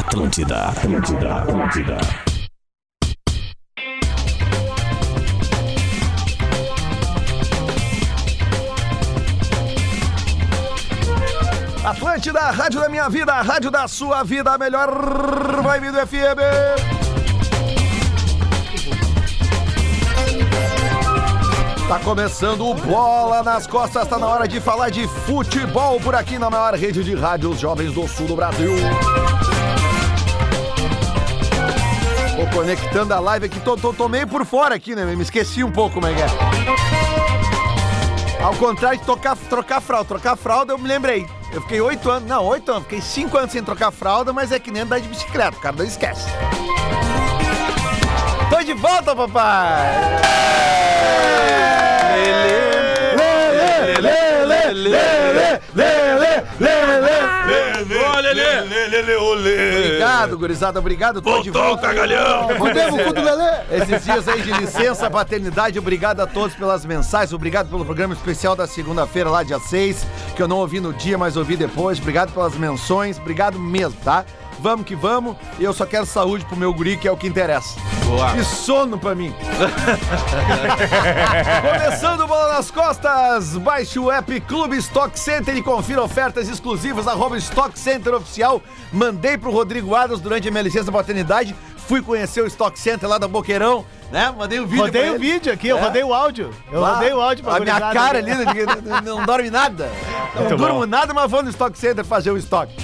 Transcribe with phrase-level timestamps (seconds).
[0.00, 1.98] Atlântida, Atlântida, Atlântida.
[11.84, 14.88] Atlântida, rádio da minha vida, rádio da sua vida, a melhor
[15.62, 16.40] vibe do FM.
[21.86, 26.38] Tá começando o Bola nas Costas, tá na hora de falar de futebol por aqui
[26.38, 28.72] na maior rede de rádios jovens do sul do Brasil.
[32.40, 35.04] Tô conectando a live aqui, tô, tô, tô meio por fora aqui, né?
[35.04, 36.26] Me esqueci um pouco como é que é.
[38.42, 41.26] Ao contrário de tocar, trocar fralda, trocar fralda, eu me lembrei.
[41.52, 44.58] Eu fiquei oito anos, não, oito anos, fiquei cinco anos sem trocar fralda, mas é
[44.58, 46.30] que nem andar de bicicleta, o cara não esquece.
[48.48, 49.90] Tô de volta, papai!
[59.32, 61.22] Obrigado, gurizada, obrigado.
[61.22, 61.82] Tô de volta.
[61.82, 62.48] cagalhão!
[62.56, 63.60] Fudemos com o Lelê.
[63.70, 68.56] Esses dias aí de licença, paternidade, obrigado a todos pelas mensagens, obrigado pelo programa especial
[68.56, 71.98] da segunda-feira, lá dia 6, que eu não ouvi no dia, mas ouvi depois.
[71.98, 74.24] Obrigado pelas menções, obrigado mesmo, tá?
[74.60, 77.26] Vamos que vamos, e eu só quero saúde pro meu guri, que é o que
[77.26, 77.78] interessa.
[78.04, 78.36] Boa.
[78.36, 79.32] E sono pra mim.
[81.62, 87.36] Começando bola nas costas, baixe o app Clube Stock Center e confira ofertas exclusivas arroba
[87.38, 88.60] Stock Center Oficial.
[88.92, 91.54] Mandei pro Rodrigo Adams durante a minha licença paternidade,
[91.88, 94.32] fui conhecer o Stock Center lá da Boqueirão, né?
[94.36, 95.80] Mandei um vídeo Rodei o vídeo aqui, eu É?
[95.80, 96.50] rodei o áudio.
[96.70, 98.44] Eu Lá, rodei o áudio pra A minha cara ali, né,
[99.02, 99.90] não, não dorme nada.
[100.34, 100.86] Não Muito durmo bom.
[100.86, 102.74] nada, mas vou no Stock Center fazer o estoque.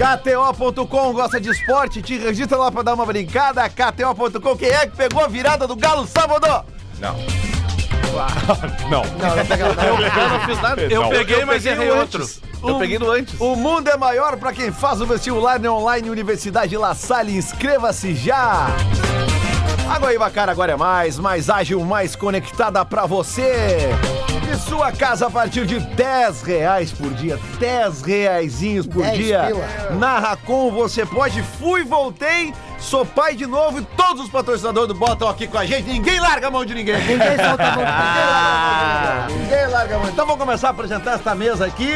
[0.00, 2.00] KTO.com, gosta de esporte?
[2.00, 3.68] Te registra lá pra dar uma brincada.
[3.68, 6.46] KTO.com, quem é que pegou a virada do Galo sábado?
[6.98, 7.16] Não.
[8.88, 9.84] Não, não pega nada.
[9.84, 10.82] Eu não fiz nada.
[10.82, 12.26] Eu peguei, mas errei outro.
[12.62, 13.38] Eu peguei no antes.
[13.38, 17.36] O mundo é maior pra quem faz o vestibular na online Universidade La Salle.
[17.36, 18.68] Inscreva-se já!
[19.86, 23.90] Água Ibacara agora é mais, mais ágil, mais conectada pra você.
[24.50, 27.38] E sua casa a partir de 10 reais por dia.
[27.60, 29.44] 10 reaisinhos por 10 dia.
[29.46, 29.96] pila.
[29.96, 31.40] Na Racon você pode.
[31.40, 35.58] Fui, voltei, sou pai de novo e todos os patrocinadores do Bola estão aqui com
[35.58, 35.82] a gente.
[35.88, 36.96] Ninguém larga a mão de ninguém.
[37.06, 37.84] Ninguém solta a mão.
[37.86, 40.08] Ah, Ninguém larga a mão.
[40.08, 41.92] Então vamos começar a apresentar esta mesa aqui.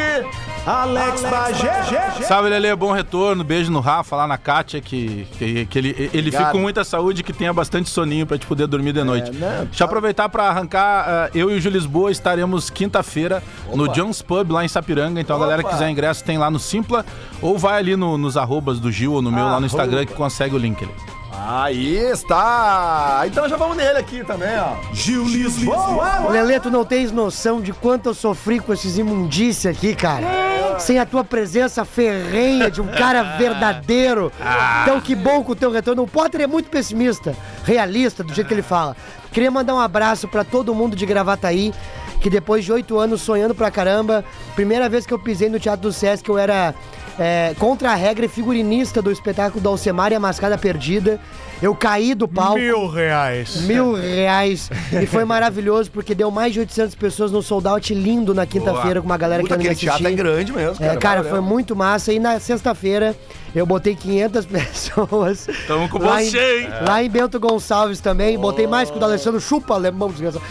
[0.66, 2.10] Alex Bagé.
[2.22, 3.44] Salve, Lelê, bom retorno.
[3.44, 7.20] Beijo no Rafa, lá na Kátia, que, que, que ele, ele fica com muita saúde
[7.20, 9.30] e que tenha bastante soninho pra te poder dormir de noite.
[9.30, 9.66] né?
[9.66, 11.04] Deixa eu aproveitar pra arrancar.
[11.06, 13.42] ah, eu e o Gil Lisboa estaremos quinta-feira
[13.74, 15.20] no John's Pub, lá em Sapiranga.
[15.20, 15.76] Então, a galera que Opa.
[15.76, 17.04] quiser ingresso tem lá no Simpla
[17.42, 20.14] ou vai ali no- nos arrobas do Gil ou no meu lá no Instagram que
[20.14, 21.14] consegue o link ali.
[21.46, 23.22] Aí está.
[23.26, 24.76] Então já vamos nele aqui também, ó.
[24.92, 26.30] Gil Lisboa.
[26.30, 30.78] Lelê, tu não tens noção de quanto eu sofri com esses imundícia aqui, cara.
[30.78, 34.32] Sem a tua presença ferrenha de um cara verdadeiro.
[34.82, 36.04] Então, que bom com o teu retorno.
[36.04, 38.96] O Potter é muito pessimista, realista, do jeito que ele fala.
[39.30, 41.74] Queria mandar um abraço pra todo mundo de Gravataí,
[42.20, 44.24] que depois de oito anos sonhando pra caramba,
[44.54, 46.72] primeira vez que eu pisei no Teatro do Sesc, eu era
[47.18, 51.20] é, contra a regra e figurinista do espetáculo do Alcemar e a Mascada Perdida.
[51.62, 52.58] Eu caí do palco.
[52.58, 53.56] Mil reais.
[53.62, 54.68] Mil reais.
[55.00, 59.00] E foi maravilhoso, porque deu mais de 800 pessoas no sold out lindo na quinta-feira
[59.00, 60.22] com uma galera Puta, que me aquele teatro é assistir.
[60.22, 60.92] grande mesmo, cara.
[60.92, 61.30] É, cara, Valeu.
[61.30, 62.12] foi muito massa.
[62.12, 63.16] E na sexta-feira
[63.54, 65.46] eu botei 500 pessoas.
[65.66, 66.68] Tamo com lá você, em, hein?
[66.86, 68.36] Lá em Bento Gonçalves também.
[68.36, 70.44] Botei mais que o do Alessandro Chupa, alemão, desgraçado.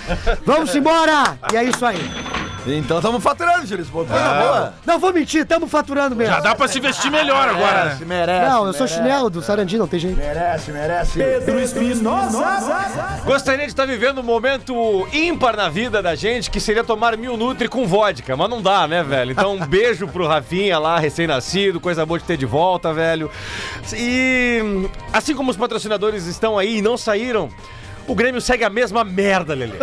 [0.45, 1.37] Vamos embora!
[1.51, 1.99] E é isso aí.
[2.65, 4.05] Então estamos faturando, Gil Lisboa.
[4.05, 4.73] Coisa boa.
[4.85, 6.33] Não vou mentir, tamo faturando mesmo.
[6.33, 7.95] Já dá pra se vestir melhor agora?
[7.97, 8.49] Se merece.
[8.49, 8.95] Não, eu sou merece.
[8.95, 10.17] chinelo do Sarandi, não tem jeito.
[10.17, 11.19] Merece, merece.
[11.19, 13.21] Pedro Espinosa.
[13.25, 17.35] Gostaria de estar vivendo um momento ímpar na vida da gente, que seria tomar mil
[17.35, 19.31] Nutri com vodka, mas não dá, né, velho?
[19.31, 23.29] Então, um beijo pro Rafinha lá, recém-nascido, coisa boa de ter de volta, velho.
[23.93, 27.49] E assim como os patrocinadores estão aí e não saíram,
[28.07, 29.77] o Grêmio segue a mesma merda, Lelê.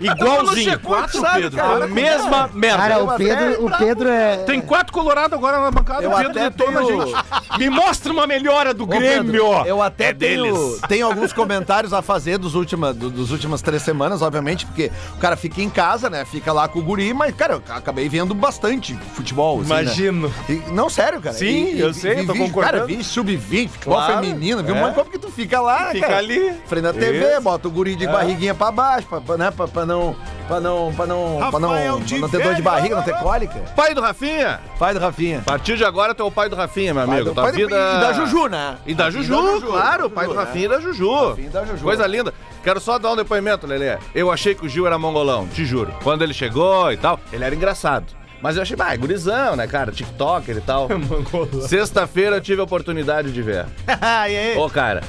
[0.00, 0.78] Igualzinho.
[0.80, 1.62] quatro, Pedro.
[1.62, 2.76] A mesma merda.
[2.78, 4.36] Cara, o Pedro, o Pedro é.
[4.38, 6.02] Tem quatro colorados agora na bancada.
[6.02, 7.58] Eu o Pedro até detona a tenho- gente.
[7.58, 9.32] Me mostra uma melhora do Ô, Grêmio.
[9.32, 10.80] Pedro, eu até É tenho, deles.
[10.88, 15.18] tenho alguns comentários a fazer dos, última, do- dos últimas três semanas, obviamente, porque o
[15.18, 16.24] cara fica em casa, né?
[16.24, 19.60] Fica lá com o guri, mas, cara, eu acabei vendo bastante futebol.
[19.60, 19.82] assim, né?
[19.82, 20.32] Imagino.
[20.48, 21.34] E- não, sério, cara.
[21.36, 22.72] Sim, eu sei, tô vi, concordando.
[22.74, 24.80] Cara, vi sub-20, futebol Claro, feminino, vi um é.
[24.80, 26.52] monte de coisa que tu fica lá, Fica cara, ali.
[26.66, 29.85] Frente da TV, bota o guri de barriguinha pra baixo, pra, né, pra, pra.
[29.86, 30.16] Pra não,
[30.46, 33.58] pra não, pra não, Rafael pra de não ter dor de barriga, não ter cólica.
[33.74, 34.60] Pai do Rafinha.
[34.78, 35.38] Pai do Rafinha.
[35.38, 37.34] A partir de agora, tu é o pai do Rafinha, meu Pai amigo.
[37.34, 37.76] Tua vida...
[37.76, 38.76] E da Juju, né?
[38.86, 41.28] E da Juju, da Juju, claro, pai do Juju, Rafinha e da Juju.
[41.28, 41.82] Rafinha e da Juju.
[41.82, 42.34] Coisa linda.
[42.62, 43.96] Quero só dar um depoimento, Lelê.
[44.14, 45.94] Eu achei que o Gil era mongolão, te juro.
[46.02, 48.06] Quando ele chegou e tal, ele era engraçado.
[48.42, 49.92] Mas eu achei, bah, é gurizão, né, cara?
[49.92, 50.88] TikToker e tal.
[51.66, 53.66] Sexta-feira eu tive a oportunidade de ver.
[53.86, 54.56] e aí?
[54.56, 55.02] Ô, cara,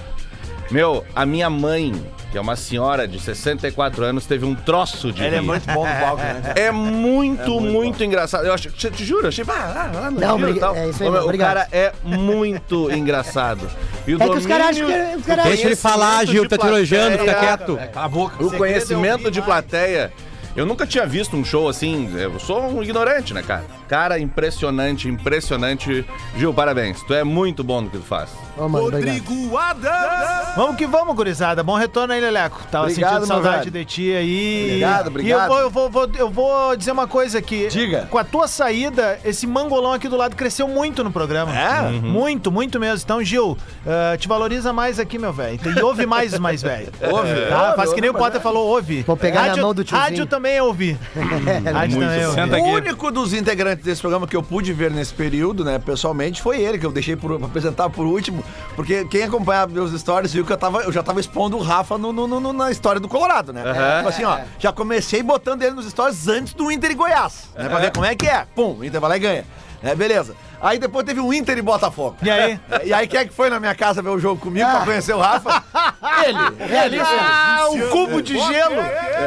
[0.72, 1.94] meu, a minha mãe,
[2.32, 5.46] que é uma senhora de 64 anos, teve um troço de Ele é rir.
[5.46, 6.42] muito bom no palco, né?
[6.44, 6.60] cara?
[6.60, 8.46] É muito, muito, engraçado.
[8.46, 10.76] Eu acho, te, te juro, eu achei, ah, ah, no Não, giro e obrig- tal.
[10.76, 11.48] é isso aí, Ô, meu, O obrigado.
[11.56, 13.70] cara é muito engraçado.
[14.06, 15.16] E o É que os caras acham que.
[15.18, 17.58] Os caras Deixa ele falar, conhecimento Gil, de tá te elogiando, fica plateia.
[17.58, 17.92] quieto.
[17.94, 18.44] Cala a boca.
[18.44, 20.12] O conhecimento de plateia.
[20.58, 22.10] Eu nunca tinha visto um show assim.
[22.18, 23.64] Eu sou um ignorante, né, cara?
[23.88, 26.04] Cara, impressionante, impressionante.
[26.36, 27.02] Gil, parabéns.
[27.04, 28.32] Tu é muito bom no que tu faz.
[28.58, 29.24] Ô, mano, obrigado.
[30.56, 31.64] Vamos que vamos, gurizada.
[31.64, 32.60] Bom retorno aí, Leleco.
[32.72, 33.86] Tava Obrigado, sentindo saudade velho.
[33.86, 34.64] de ti aí.
[34.66, 35.40] Obrigado, obrigado.
[35.40, 37.68] E eu vou, eu vou, vou- eu vou dizer uma coisa aqui.
[37.68, 38.08] Diga.
[38.10, 41.56] Com a tua saída, esse mangolão aqui do lado cresceu muito no programa.
[41.56, 41.82] É?
[41.84, 42.02] Uhum.
[42.02, 43.04] Muito, muito mesmo.
[43.06, 43.56] Então, Gil,
[43.86, 45.60] ah, te valoriza mais aqui, meu velho.
[45.78, 46.92] E ouve mais os mais velho.
[47.12, 47.46] Ouve.
[47.48, 47.64] Tá?
[47.66, 49.04] Ouve, Faz que nem o ouve, Potter falou, ouve.
[49.04, 50.04] Vou pegar na rádio, mão do tiozinho.
[50.10, 50.98] Rádio também é também é ouvir.
[52.34, 56.42] Senta O único dos integrantes desse programa que eu pude ver nesse período, né, pessoalmente,
[56.42, 58.44] foi ele, que eu deixei por, pra apresentar por último.
[58.76, 61.98] Porque quem acompanhava meus stories viu que eu, tava, eu já tava expondo o Rafa
[61.98, 63.62] no, no- no- na história do Colorado, né?
[63.98, 67.68] Tipo assim, ó, já comecei botando ele nos stories antes do Inter e Goiás, né?
[67.68, 68.46] Pra ver como é que é.
[68.56, 69.46] Pum, o Inter vai lá e ganha.
[69.84, 70.36] É, beleza.
[70.60, 72.18] Aí depois teve o Inter e Botafogo.
[72.24, 72.60] E aí?
[72.84, 75.14] E aí quem é que foi na minha casa ver o jogo comigo pra conhecer
[75.14, 75.64] o Rafa?
[76.26, 77.00] ele.
[77.00, 78.76] Ah, o cubo de gelo.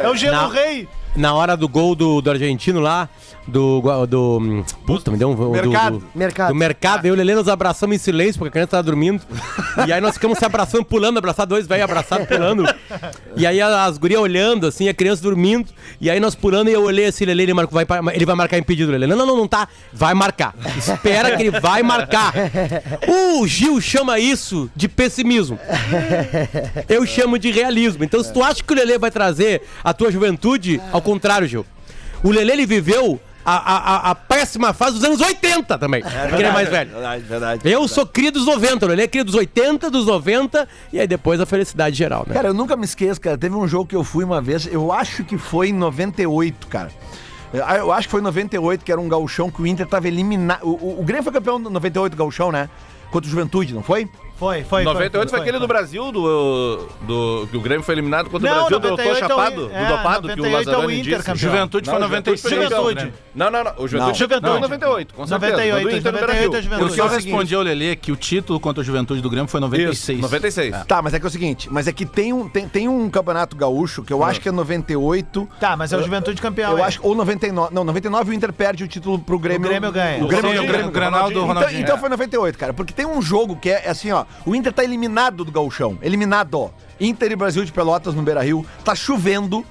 [0.03, 0.49] É o gelo Não.
[0.49, 0.89] rei.
[1.15, 3.09] Na hora do gol do, do argentino lá,
[3.47, 3.81] do.
[4.07, 5.35] do hum, puta, me deu um.
[5.35, 5.99] do- Mercado.
[5.99, 6.47] Do, Mercado.
[6.49, 9.21] Do mercado, eu e o Lelê nos abraçamos em silêncio, porque a criança tava dormindo.
[9.87, 12.63] e aí nós ficamos se abraçando, pulando, abraçados, dois velhos abraçados, pulando.
[13.35, 15.69] E aí as gurias olhando, assim, a criança dormindo.
[15.99, 18.57] E aí nós pulando e eu olhei assim, Lelê, ele, marcou, vai, ele vai marcar
[18.57, 19.05] impedido, Lelê.
[19.07, 19.67] Não, não, não, não tá.
[19.91, 20.55] Vai marcar.
[20.77, 22.33] Espera que ele vai marcar.
[23.41, 25.59] O Gil chama isso de pessimismo.
[26.87, 28.03] Eu chamo de realismo.
[28.03, 31.65] Então, se tu acha que o Lelê vai trazer a tua juventude, ao contrário, Gil.
[32.23, 36.01] O Lelê, ele viveu a, a, a- a péssima fase dos anos 80 também.
[36.03, 36.91] porque ele é mais velho.
[36.91, 37.61] Verdade, verdade.
[37.71, 41.07] Eu sou cria dos 90, o Lelê é cria dos 80, dos 90, e aí
[41.07, 42.33] depois a felicidade geral, né?
[42.35, 43.37] Cara, eu nunca me esqueço, cara.
[43.37, 46.89] Teve um jogo que eu fui uma vez, eu acho que foi em 98, cara.
[47.53, 50.07] Eu eu acho que foi em 98, que era um gauchão que o Inter tava
[50.07, 50.63] eliminado.
[50.63, 52.69] O, o, o Grêmio foi campeão em 98 gauchão, né?
[53.11, 54.07] Contra o Juventude, não foi?
[54.41, 54.83] Foi, foi.
[54.83, 57.47] 98 foi, aquele do Brasil, do, do.
[57.51, 59.61] que o Grêmio foi eliminado contra o Brasil, do eu tô 98 é o chapado,
[59.61, 61.17] In- do é, dopado, que o 98 é o Inter disse.
[61.17, 61.35] campeão.
[61.35, 62.41] Juventude foi Não, 96.
[62.55, 63.05] campeão, Juventude.
[63.05, 63.13] né?
[63.35, 63.71] Não, não, não.
[63.77, 64.05] O Juventude Não.
[64.07, 64.61] foi Juventude.
[64.61, 65.51] 98, com certeza.
[65.51, 66.61] 98, do Inter no 98 é.
[66.63, 66.67] Juventude.
[66.67, 69.29] Porque eu Porque é o respondi ao Lelê que o título contra a Juventude do
[69.29, 70.17] Grêmio foi 96.
[70.17, 70.85] Isso, 96.
[70.87, 73.07] Tá, mas é que é o seguinte, mas é que tem um, tem, tem um
[73.11, 75.47] campeonato gaúcho que eu acho que é 98.
[75.59, 76.71] Tá, mas é o Juventude campeão.
[76.71, 76.81] Eu é.
[76.81, 77.75] acho, ou 99.
[77.75, 79.67] Não, 99 o Inter perde o título pro Grêmio.
[79.67, 80.23] O Grêmio ganha.
[80.23, 80.63] O Grêmio ganha.
[80.63, 81.81] o Grêmio, o Grenal do Então, Ronaldinho.
[81.81, 82.73] então foi 98, cara.
[82.73, 84.25] Porque tem um jogo que é, é assim, ó.
[84.45, 85.97] O Inter tá eliminado do gauchão.
[86.01, 86.69] Eliminado, ó.
[86.99, 88.65] Inter e Brasil de Pelotas no Beira-Rio.
[88.83, 89.65] Tá chovendo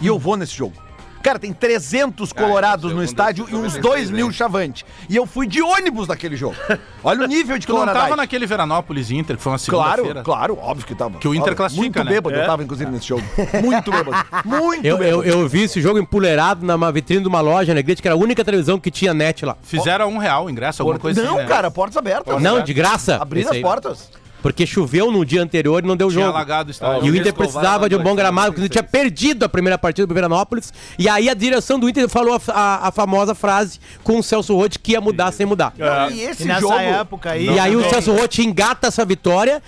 [0.00, 0.85] e eu vou nesse jogo.
[1.26, 4.32] Cara, tem 300 colorados eu no vou estádio e uns 96, 2 mil hein?
[4.32, 4.86] chavante.
[5.08, 6.54] E eu fui de ônibus naquele jogo.
[7.02, 10.22] Olha o nível de Tu não tava naquele Veranópolis Inter, que foi uma Claro, segunda-feira?
[10.22, 11.18] claro, óbvio que tava.
[11.18, 11.56] Que o Inter Óbvio.
[11.56, 12.10] classifica, Muito né?
[12.10, 12.42] bêbado, É.
[12.42, 13.24] eu tava, inclusive, nesse jogo.
[13.60, 14.16] Muito bêbado.
[14.46, 15.24] Muito Eu, eu, bêbado.
[15.42, 18.18] eu vi esse jogo empoleirado numa vitrine de uma loja na igreja, que era a
[18.18, 19.56] única televisão que tinha net lá.
[19.62, 21.46] Fizeram um real o ingresso, alguma coisa não, assim, né?
[21.48, 22.40] cara, portas abertas.
[22.40, 23.16] Não, de graça.
[23.16, 23.62] Abriram Esse as aí.
[23.62, 24.10] portas.
[24.46, 26.36] Porque choveu no dia anterior e não deu Tinha jogo.
[26.36, 27.04] alagado o estádio.
[27.04, 29.02] E o Inter precisava de um bom gramado, porque ele tinha 96.
[29.10, 30.72] perdido a primeira partida do Veranópolis.
[30.96, 34.54] E aí a direção do Inter falou a, a- a famosa frase com o Celso
[34.54, 35.72] Rotti que ia mudar sem mudar.
[35.76, 36.74] Não, e E esse nessa jogo.
[36.78, 37.46] época aí.
[37.50, 39.60] e aí o Celso Rotti engata essa vitória,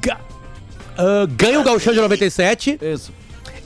[0.00, 0.18] ga-
[0.98, 3.12] ah, ganha o Gauchão de 97 Isso.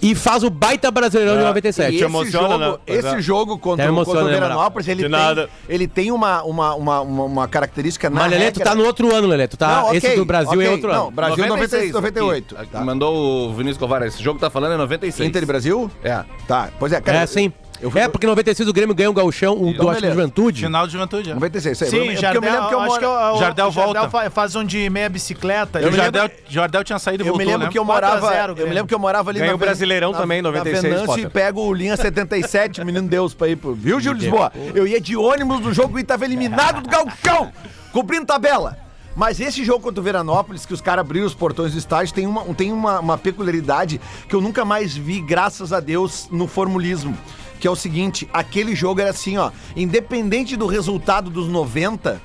[0.03, 1.95] E faz o baita Brasileirão de E 97.
[1.95, 2.79] esse emociona, jogo, né?
[2.87, 3.21] esse é.
[3.21, 5.51] jogo contra, Até emociona, contra o né, Veranópolis, ele tem, nada.
[5.69, 8.85] ele tem uma, uma, uma, uma, uma característica na Mas Lelê, tu regra- tá no
[8.85, 9.47] outro ano, Lelê.
[9.49, 11.11] Tu tá, Não, esse do Brasil é outro Não, ano.
[11.11, 12.57] Brasil 96, 98.
[12.59, 12.81] Aqui, Tá.
[12.85, 14.03] Mandou o Vinícius Covar.
[14.03, 15.29] Esse jogo que tá falando é 96.
[15.29, 15.91] Inter e Brasil?
[16.03, 16.23] É.
[16.47, 17.19] Tá, pois é, cara.
[17.19, 17.53] É, sim.
[17.83, 20.01] Eu fui É, porque em 96 o Grêmio ganha o Gauchão, o Então, do acho.
[20.07, 20.63] Juventude.
[20.65, 21.31] Final de Juventude.
[21.31, 21.35] é.
[21.35, 21.91] 96, isso aí.
[21.91, 23.33] Sim, Eu- porque Jardel, eu me lembro que eu acho que mora...
[23.33, 24.11] o, o- Jardel o Jardel volta.
[24.11, 25.81] fa- faz um de meia bicicleta.
[25.81, 27.73] E Eu o me lembro- Jardel, Jardel tinha saído e Eu voltou, me lembro né?
[27.73, 28.33] que eu 4 a morava.
[28.35, 30.89] 0 eu me lembro que eu morava ali Ganhou o Ven- Brasileirão também, 96, Na
[31.01, 33.75] Venâncio e pego o linha 77, menino Deus, pra ir pro.
[33.75, 34.53] Viu, Gil Lisboa?
[34.75, 37.51] Eu ia de ônibus do jogo e tava eliminado do Galchão,
[37.93, 38.77] cumprindo tabela.
[39.17, 42.27] Mas esse jogo contra o Veranópolis, que os caras abriram os portões do estádio, tem,
[42.27, 47.17] uma, tem uma, uma peculiaridade que eu nunca mais vi, graças a Deus, no formulismo.
[47.61, 49.53] Que é o seguinte, aquele jogo era assim, ó.
[49.77, 52.21] Independente do resultado dos 90,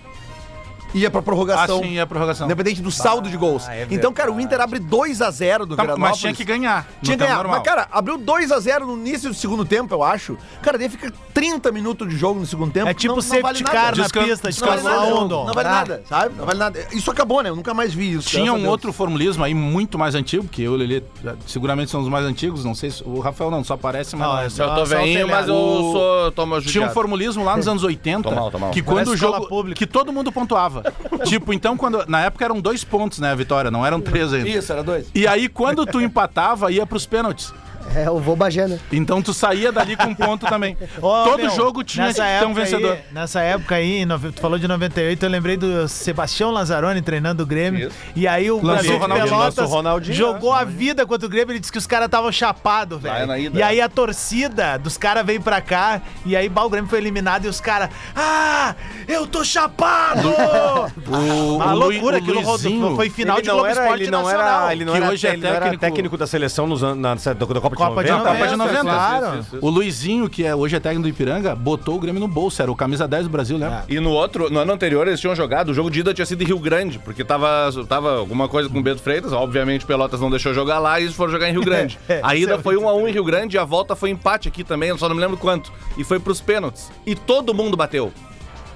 [0.95, 1.79] ia pra prorrogação.
[1.79, 2.45] Ah, sim, ia prorrogação.
[2.47, 3.63] Independente do saldo de gols.
[3.91, 5.99] então, cara, o Inter abre 2x0 do Tá, Veranópolis.
[6.11, 6.87] mas tinha que ganhar.
[7.01, 7.35] Tinha que ganhar.
[7.37, 7.57] normal.
[7.57, 10.37] Mas, cara, abriu 2x0 no início do segundo tempo, eu acho.
[10.61, 12.87] Cara, daí fica 30 minutos de jogo no segundo tempo.
[12.87, 13.97] É tipo não, não safety vale car nada.
[13.97, 15.71] na Descan- pista, Não vale descansar nada, um, não, vale Ah.
[15.71, 16.35] nada, sabe?
[16.37, 16.87] Não vale nada.
[16.91, 17.49] Isso acabou, né?
[17.49, 18.29] Eu nunca mais vi isso.
[18.29, 18.69] Tinha um Deus.
[18.69, 21.03] outro formulismo aí muito mais antigo, que eu e o Lelê
[21.45, 24.33] seguramente são os mais antigos, não sei se o Rafael não, só aparece, mas Não,
[24.35, 24.45] não é.
[24.45, 26.31] é só- Eu tô o veinho, mas eu O- sou.
[26.31, 28.71] Tomo Tinha um formulismo lá nos anos 80 Tô mal, tô mal.
[28.71, 30.83] que Parece quando o jogo que todo mundo pontuava.
[31.25, 34.49] tipo, então quando na época eram dois pontos, né, a vitória, não eram três ainda.
[34.49, 35.07] Isso, era dois.
[35.13, 37.53] E aí quando tu empatava ia pros pênaltis.
[37.93, 38.79] É, o vô Bagé, né?
[38.91, 40.77] Então tu saía dali com um ponto também.
[41.01, 42.93] Ô, Todo meu, jogo tinha que ter um vencedor.
[42.93, 47.45] Aí, nessa época aí, tu falou de 98, eu lembrei do Sebastião Lazzaroni treinando o
[47.45, 47.87] Grêmio.
[47.87, 47.97] Isso.
[48.15, 51.51] E aí o Lançou Pelotas Ronaldinho, jogou a vida contra o Grêmio.
[51.53, 53.55] Ele disse que os caras estavam chapados, velho.
[53.55, 56.01] E aí a torcida dos caras veio pra cá.
[56.25, 57.89] E aí bah, o Grêmio foi eliminado e os caras.
[58.15, 58.75] Ah,
[59.07, 60.29] eu tô chapado!
[61.07, 62.95] O, Uma o Lu- loucura, o aquilo rodou.
[62.95, 64.63] Foi final ele de não Globo era, Esporte ele não Nacional.
[64.63, 66.83] era, ele não Que era, hoje é ele não era técnico- técnico da seleção nos
[66.83, 68.29] anos, na, da Copa de Copa de 90.
[68.29, 69.45] Copa de 90, claro.
[69.61, 72.71] O Luizinho, que é, hoje é técnico do Ipiranga, botou o Grêmio no bolso, era
[72.71, 73.83] o camisa 10 do Brasil, né?
[73.87, 76.41] E no outro, no ano anterior, eles tinham jogado, o jogo de ida tinha sido
[76.41, 80.29] em Rio Grande, porque tava, tava alguma coisa com o Beto Freitas, obviamente Pelotas não
[80.29, 81.99] deixou jogar lá e eles foram jogar em Rio Grande.
[82.23, 84.63] A ida foi 1 a 1 em Rio Grande e a volta foi empate aqui
[84.63, 85.71] também, eu só não me lembro quanto.
[85.97, 86.91] E foi pros pênaltis.
[87.05, 88.11] E todo mundo bateu.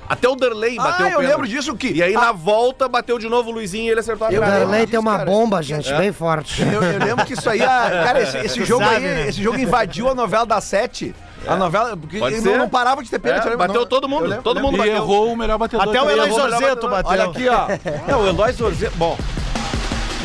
[0.10, 1.28] Até o Derlei bateu Ah, o eu pênalti.
[1.32, 1.92] lembro disso que.
[1.92, 4.42] E aí Ah, na volta bateu de novo o Luizinho e ele acertou a Eu
[4.42, 4.60] O trave.
[4.62, 5.26] Darley disso, tem uma cara.
[5.26, 6.64] bomba, gente, bem forte.
[6.64, 9.30] Eu, eu lembro que isso aí, ah, cara, esse, esse jogo sabe, aí, né?
[9.30, 11.14] esse jogo invadiu a novela da Sete.
[11.48, 12.50] A novela, porque Pode ele ser.
[12.50, 13.48] não, não parava de ter pênalti.
[13.48, 13.88] É, eu bateu não.
[13.88, 14.76] todo mundo, Eu lembro, todo eu mundo.
[14.76, 14.96] E bateu.
[14.96, 15.88] errou o melhor batedor.
[15.88, 16.10] Até o.
[16.10, 17.12] Eloy Zorzeto bateu.
[17.12, 17.68] Olha aqui, ó.
[18.12, 19.16] Não, o Eloy Zorzeto, bom,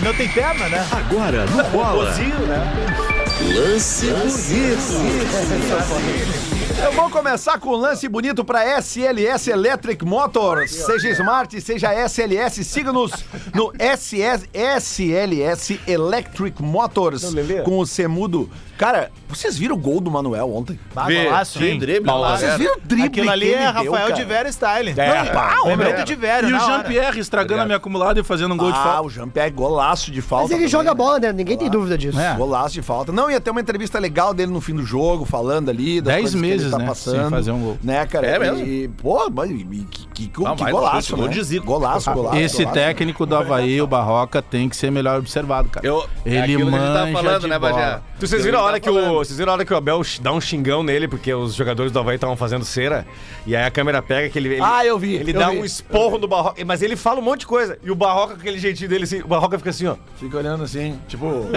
[0.03, 0.85] Não tem perna, né?
[0.91, 2.13] Agora no bola.
[3.55, 4.07] Lance
[6.83, 10.71] Eu vou começar com um lance bonito para SLS Electric Motors.
[10.73, 13.13] Seja Smart, seja SLS, siga-nos
[13.55, 17.25] no SS, SLS Electric Motors
[17.65, 18.51] com o Semudo.
[18.77, 20.79] Cara, vocês viram o gol do Manuel ontem?
[21.45, 21.79] Sim, hein?
[21.79, 22.41] drible, Golaço.
[22.45, 24.95] Vocês viram o drible Aquilo ali que é Rafael de Vera Style.
[24.97, 26.05] É, pá, Lembrei velho.
[26.05, 26.67] do de Vera, E o hora.
[26.67, 29.03] Jean-Pierre estragando a minha acumulada e fazendo um gol de Ah, falta.
[29.03, 30.45] o Jean-Pierre, golaço de falta.
[30.45, 30.69] Mas ele também.
[30.71, 31.33] joga bola, né?
[31.33, 32.19] Ninguém tem dúvida disso.
[32.19, 32.35] É.
[32.35, 33.13] Golaço de falta.
[33.13, 36.23] Não, ia ter uma entrevista legal dele no fim do jogo, falando ali das Dez
[36.23, 37.21] coisas que ele meses, tá né, passando.
[37.23, 37.79] sem fazer um gol.
[37.83, 38.27] Né, cara?
[38.27, 38.59] É mesmo?
[38.67, 41.29] E, pô, mas e- que, que, que, Não, que golaço, né?
[41.29, 41.67] de Zico.
[41.67, 42.37] Golaço, golaço.
[42.37, 42.75] Esse golaço.
[42.75, 45.87] técnico do Havaí, o Barroca, tem que ser melhor observado, cara.
[45.87, 48.03] Eu, é Ele aquilo que a gente tava manja falando, de né, bola.
[48.25, 48.29] Bajé?
[48.29, 49.77] Vocês Aquilo viram, a hora a que o, tá vocês viram a hora que o
[49.77, 53.07] Abel dá um xingão nele, porque os jogadores do Havaí estavam fazendo cera,
[53.47, 54.49] e aí a câmera pega que ele...
[54.55, 55.59] ele Ah, eu vi, Ele eu dá vi.
[55.59, 58.41] um esporro no Barroca, mas ele fala um monte de coisa, e o Barroca, com
[58.41, 59.97] aquele jeitinho dele, assim, o Barroca fica assim, ó.
[60.19, 61.27] Fica olhando assim, tipo.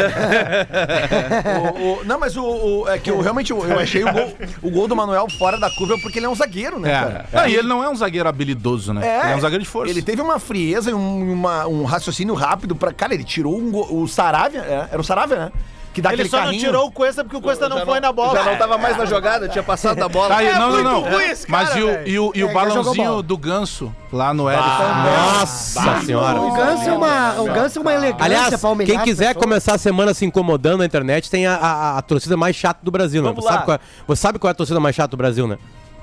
[1.74, 4.34] o, o- não, mas o, o- É que eu realmente eu, eu achei o gol,
[4.62, 6.94] o gol do Manuel fora da curva porque ele é um zagueiro, né, É.
[6.94, 7.26] cara?
[7.34, 9.22] Não, e ele não é um zagueiro habilidoso, né?
[9.24, 9.92] ele é um zagueiro de força.
[9.92, 12.92] Ele teve uma frieza e um, uma- um raciocínio rápido pra.
[12.94, 15.52] Cara, ele tirou um go- o Saravia, é, era o Saravia, né?
[15.98, 16.63] Que dá Ele aquele só não carrinho.
[16.63, 18.38] tirou o Cuesta porque o Cuesta não Já foi na bola.
[18.38, 20.27] Já não tava mais na jogada, tinha passado da bola.
[20.27, 21.22] Tá aí, não, não, não.
[21.22, 24.48] esse Mas cara, e o, e o, e o É, balãozinho do ganso lá no
[24.48, 24.63] Eric?
[24.63, 26.39] Nossa senhora.
[26.39, 29.74] O Ganso é uma, o Ganso é uma elegância Aliás, pra humilhar quem quiser começar
[29.74, 33.24] a semana se incomodando na internet, tem a, a- a torcida mais chata do Brasil,
[33.24, 33.32] né?
[33.34, 35.58] Você sabe, qual é, você sabe qual é a torcida mais chata do Brasil, né?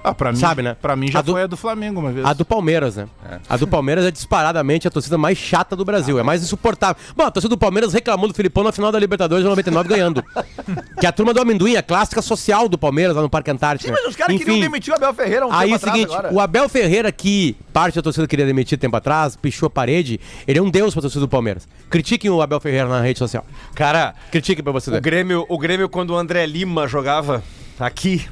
[0.06, 0.76] Ah, pra mim, Sabe, né?
[0.82, 2.26] Pra mim já A do- foi a do Flamengo uma vez.
[2.26, 3.08] A do Palmeiras, né?
[3.49, 6.18] A do Palmeiras é disparadamente a torcida mais chata do Brasil.
[6.18, 7.02] É mais insuportável.
[7.16, 10.23] Bom, a torcida do Palmeiras reclamou do Filipão na final da Libertadores de 99 ganhando.
[11.00, 13.90] que é a turma do amendoim, a clássica social do Palmeiras lá no Parque Antártico.
[13.90, 13.96] né?
[13.99, 16.34] Mas os caras queriam demitir o Abel Ferreira um Aí tempo é o seguinte, agora.
[16.34, 20.58] o Abel Ferreira, que parte da torcida queria demitir tempo atrás, pichou a parede, ele
[20.58, 21.66] é um deus pra torcida do Palmeiras.
[21.88, 23.44] Critiquem o Abel Ferreira na rede social.
[23.75, 25.00] Cara, Critiquem pra você o.
[25.00, 27.42] Grêmio, o Grêmio quando o André Lima jogava
[27.80, 28.25] aqui,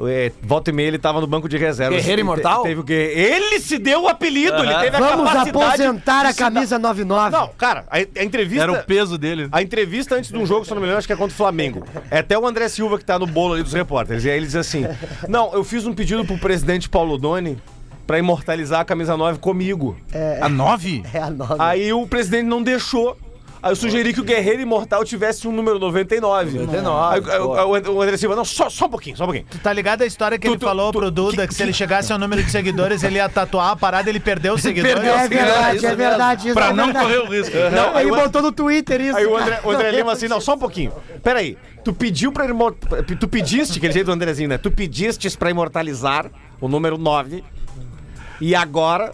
[0.00, 1.96] é, volta e meia ele tava no banco de reservas.
[1.98, 2.62] Guerreiro Te- Imortal?
[2.62, 3.44] Teve o Guerreiro.
[3.44, 7.30] Ele se deu o apelido, ele teve a Vamos aposentar a camisa 99.
[7.36, 8.62] Não, cara, a, a entrevista...
[8.64, 9.48] Era o peso dele.
[9.52, 11.32] A entrevista antes de um jogo, se eu não me engano, acho que é contra
[11.34, 11.84] o Flamengo.
[12.10, 14.24] É até o André Silva que tá no bolo ali dos repórteres.
[14.24, 14.84] E aí ele diz assim:
[15.28, 17.58] Não, eu fiz um pedido pro presidente Paulo Doni
[18.06, 19.96] pra imortalizar a camisa 9 comigo.
[20.40, 21.02] A 9?
[21.12, 21.54] É a 9.
[21.58, 23.16] Aí o presidente não deixou.
[23.64, 26.58] Aí eu sugeri que o Guerreiro Imortal tivesse um número 99.
[26.58, 29.46] 99, Aí, aí o André Silva, não, só, só um pouquinho, só um pouquinho.
[29.50, 31.62] Tu tá ligado a história que Tu- ele tu- falou tu- pro Duda que, se
[31.62, 34.98] ele chegasse ao número de seguidores, ele ia tatuar a parada ele perdeu os seguidores?
[35.02, 36.44] É verdade, é verdade.
[36.48, 37.06] Isso Pra é não verdade.
[37.06, 37.56] correr o risco.
[37.74, 39.16] Não, Ele botou no Twitter isso.
[39.16, 39.34] Aí o.
[39.34, 40.92] André, o André Lima assim, não, só um pouquinho.
[41.22, 42.74] Peraí, tu pediu pra imor...
[43.18, 44.58] Tu pediste, aquele jeito do Andrezinho, né?
[44.58, 46.26] Tu pedistes pra imortalizar
[46.60, 47.42] o número 9
[48.40, 49.10] e agora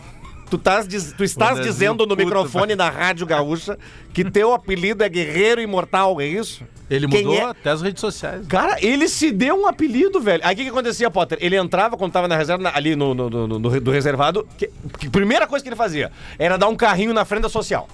[0.50, 3.78] Tu, tás tu estás Bonezinho dizendo no puto, microfone da Rádio Gaúcha
[4.12, 6.64] que teu apelido é Guerreiro Imortal, é isso?
[6.90, 7.50] Ele Quem mudou é?
[7.50, 8.46] até as redes sociais.
[8.48, 10.42] Cara, ele se deu um apelido, velho.
[10.44, 11.38] Aí o que, que acontecia, Potter?
[11.40, 14.44] Ele entrava quando tava na reserva, na- ali no, no, no- no- do reservado.
[14.58, 17.48] Que, que a primeira coisa que ele fazia era dar um carrinho na frente da
[17.48, 17.88] social.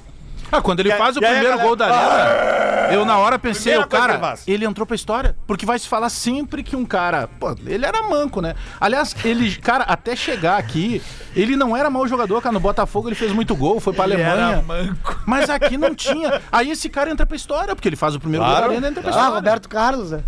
[0.53, 3.19] Ah, quando ele E faz o aí a primeiro galera- gol da Arena, eu na
[3.19, 5.37] hora pensei, Primeira o cara, ele ele entrou pra história.
[5.47, 7.29] Porque vai se falar sempre que um cara.
[7.41, 8.55] Pô, ele era manco, né?
[8.81, 11.03] Aliás, ele, cara, até chegar aqui,
[11.35, 12.53] ele não era mau jogador, cara.
[12.53, 14.65] No Botafogo ele fez muito gol, foi pra Alemanha.
[15.27, 16.41] Mas aqui não tinha.
[16.51, 18.57] Aí esse cara entra pra história, porque ele faz o primeiro Claro.
[18.61, 19.35] gol da Arena e entra pra Ah, história.
[19.35, 20.21] Roberto Carlos, né?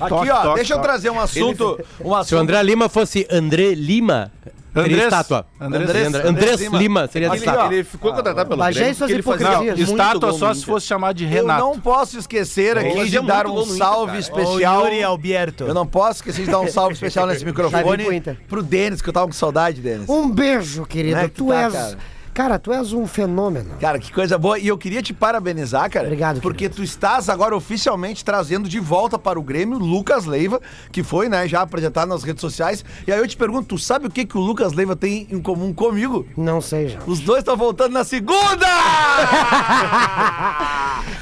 [0.00, 0.88] Aqui, Toque, ó, toque, deixa eu toque.
[0.88, 1.74] trazer um assunto.
[1.74, 4.32] Um Se o assunto André Lima fosse André Lima,
[4.74, 5.46] Andrés- estátua.
[5.60, 6.78] Andrés- Andrés, Andrés Andrés Lima.
[6.78, 7.72] Lima seria Aqui, estátua.
[7.74, 9.88] Ele ficou contratado pelo Bagé suas ele fazia hipocrisias.
[9.88, 11.60] muito Estátua só se fosse chamar de Eu Renato.
[11.64, 14.82] não posso esquecer aqui de dar um salve especial.
[14.82, 15.64] O Yuri Alberto.
[15.64, 19.12] Eu não posso esquecer de dar um salve especial nesse microfone pro Denis, que eu
[19.12, 20.08] tava com saudade, Denis.
[20.08, 21.18] Um beijo, querido.
[21.18, 21.96] É tu tá, és.
[22.34, 22.58] Cara?
[22.58, 23.70] Tu és um fenômeno.
[23.80, 24.58] Cara, que coisa boa.
[24.58, 26.06] E eu queria te parabenizar, cara.
[26.06, 26.76] Obrigado, Porque querido.
[26.76, 30.60] tu estás agora oficialmente trazendo de volta para o Grêmio Lucas Leiva,
[30.92, 32.84] que foi, né, já apresentado nas redes sociais.
[33.06, 35.40] E aí eu te pergunto, tu sabe o que, que o Lucas Leiva tem em
[35.40, 36.26] comum comigo?
[36.36, 36.98] Não seja.
[37.06, 38.66] Os dois estão voltando na segunda!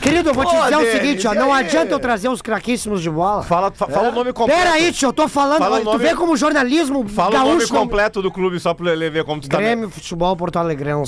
[0.00, 1.34] Querido, eu vou te Pô, dizer o seguinte, ó.
[1.34, 1.64] Não aí?
[1.64, 3.42] adianta eu trazer os craquíssimos de bola.
[3.42, 4.60] Fala, fa- fala o nome completo.
[4.60, 5.58] Pera aí, tio, eu tô falando.
[5.58, 7.72] Fala tu nome- vê como jornalismo Fala o nome gaúcho...
[7.74, 9.58] completo do clube só pro Lele ver como tu tá.
[9.58, 11.01] Grêmio Futebol Porto Alegrense.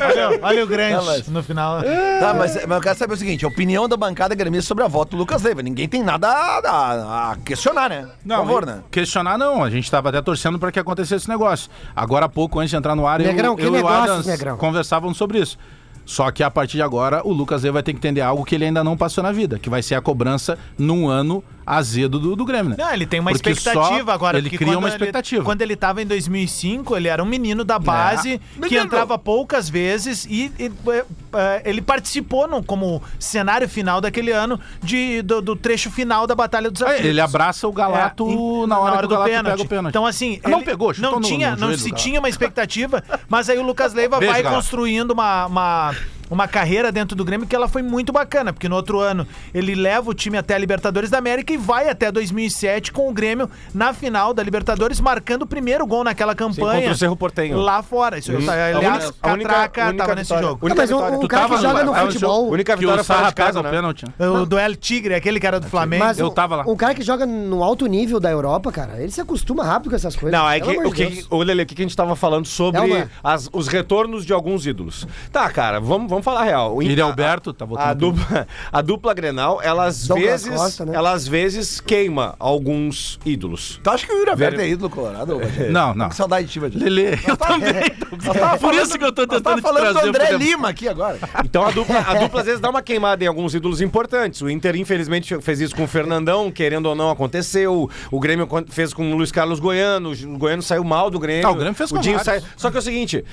[0.00, 1.82] Olha, olha o grande mas- no final.
[2.20, 4.88] Tá, mas, mas eu quero saber o seguinte: a opinião da bancada gremista sobre a
[4.88, 5.62] volta do Lucas Leiva.
[5.62, 8.02] Ninguém tem nada a, a- a questionar, né?
[8.02, 8.80] Por Não, favor, e- né?
[8.90, 11.70] Questionar não, a gente tava até torcendo pra que acontecesse esse negócio.
[11.94, 14.12] Agora há pouco, antes de entrar no ar, Negrão, eu, que eu e o negócio,
[14.12, 14.56] Adams Negrão?
[14.56, 15.58] conversávamos sobre isso.
[16.04, 18.54] Só que a partir de agora, o Lucas Leiva vai ter que entender algo que
[18.54, 22.36] ele ainda não passou na vida, que vai ser a cobrança num ano azedo do,
[22.36, 22.76] do Grêmio, né?
[22.78, 24.38] Não, ele tem uma Porque expectativa agora.
[24.38, 25.42] Ele cria uma ele- expectativa.
[25.44, 28.82] quando ele tava em 2005, ele era um menino da base que Menino.
[28.84, 31.04] entrava poucas vezes e, e, é,
[31.34, 36.34] é, ele participou no, como cenário final daquele ano de, do, do trecho final da
[36.36, 37.06] Batalha dos É, Aflitos.
[37.06, 38.26] ele abraça o Galato
[38.64, 39.90] É, na hora, que o Galato pega o pênalti.
[39.92, 40.40] Então, assim.
[40.44, 43.50] Ah, não ele- pegou, não no- tinha, no Não do se tinha uma expectativa, mas
[43.50, 44.62] aí o Lucas Leiva Beijo, vai Galato.
[44.62, 45.46] construindo uma.
[45.46, 45.94] uma
[46.30, 49.74] uma carreira dentro do Grêmio que ela foi muito bacana, porque no outro ano ele
[49.74, 53.48] leva o time até a Libertadores da América e vai até 2007 com o Grêmio
[53.74, 56.80] na final da Libertadores, marcando o primeiro gol naquela campanha.
[56.80, 57.56] contra o Cerro Porteño.
[57.58, 58.18] Lá fora.
[58.18, 60.48] Isso, A aliás, única- a única- Catraca a única tava nesse vitória.
[60.48, 60.66] jogo.
[60.66, 61.18] Única Não, mas vitória.
[61.18, 62.48] um cara que joga no futebol...
[62.50, 63.68] Única que vitória o fora Sarra de casa, né?
[63.68, 64.04] o pênalti.
[64.18, 66.04] O duelo Tigre, aquele que era do Flamengo.
[66.04, 66.64] Mas Eu tava lá.
[66.66, 69.96] um cara que joga no alto nível da Europa, cara, ele se acostuma rápido com
[69.96, 70.38] essas coisas.
[70.38, 72.80] Não, é que, o que, o Lele, o que que a gente tava falando sobre
[72.80, 75.06] É uma- as- os retornos de alguns ídolos.
[75.32, 76.74] Tá, cara, vamos, vamos falar a real.
[76.76, 80.60] O Yuri a- Alberto tá voltando A dupla, a dupla Grenal, ela às Douglas vezes,
[80.60, 80.92] Costa, né?
[80.96, 83.80] ela às vezes queima alguns ídolos.
[83.82, 85.40] Tu acha que o Yuri Alberto é ídolo colorado?
[85.70, 86.08] Não, não.
[86.08, 86.60] Que saudade de ti.
[86.60, 87.74] Lele, eu também.
[88.60, 90.88] Por isso que eu tô tentando tava te falando do trazer André pro- Lima aqui
[90.88, 91.18] agora.
[91.44, 94.40] Então a dupla, a dupla às vezes dá uma queimada em alguns ídolos importantes.
[94.42, 97.90] O Inter, infelizmente, fez isso com o Fernandão, querendo ou não, aconteceu.
[98.10, 100.12] O Grêmio con- fez com o Luiz Carlos Goiano.
[100.12, 101.46] O Goiano saiu mal do Grêmio.
[101.46, 102.44] Ah, o Grêmio fez com Dinho vários.
[102.56, 103.24] Só que é o seguinte.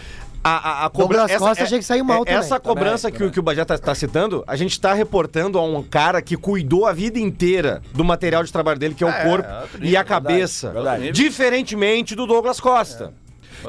[0.43, 0.49] A,
[0.84, 1.39] a, a Douglas cobrança.
[1.39, 2.39] Costa achei que saiu mal também.
[2.39, 5.63] Essa cobrança que, o- que o Bajé tá, tá citando, a gente tá reportando a
[5.63, 9.13] um cara que cuidou a vida inteira do material de trabalho dele, que é o
[9.23, 9.47] corpo
[9.82, 10.71] e a cabeça.
[10.71, 11.12] verdade.
[11.12, 13.13] Diferentemente do Douglas Costa.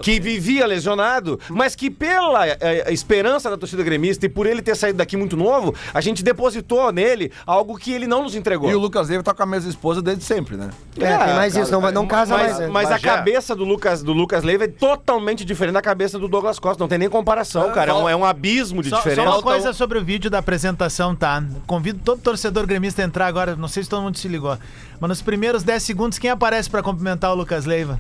[0.01, 4.75] Que vivia lesionado, mas que pela eh, esperança da torcida gremista e por ele ter
[4.75, 8.71] saído daqui muito novo, a gente depositou nele algo que ele não nos entregou.
[8.71, 10.71] E o Lucas Leiva tá com a mesma esposa desde sempre, né?
[10.99, 12.59] É, tem mais isso, não, não casa mas, mais.
[12.59, 12.69] né?
[12.69, 16.59] mas a cabeça do Lucas, do Lucas Leiva é totalmente diferente da cabeça do Douglas
[16.59, 16.83] Costa.
[16.83, 17.91] Não tem nem comparação, cara.
[17.93, 19.31] É um, é um abismo de Só, só diferença.
[19.31, 21.43] uma coisa sobre o vídeo da apresentação, tá?
[21.67, 24.57] Convido todo torcedor gremista a entrar agora, não sei se todo mundo se ligou.
[25.01, 27.99] Mas nos primeiros 10 segundos, quem aparece pra cumprimentar o Lucas Leiva?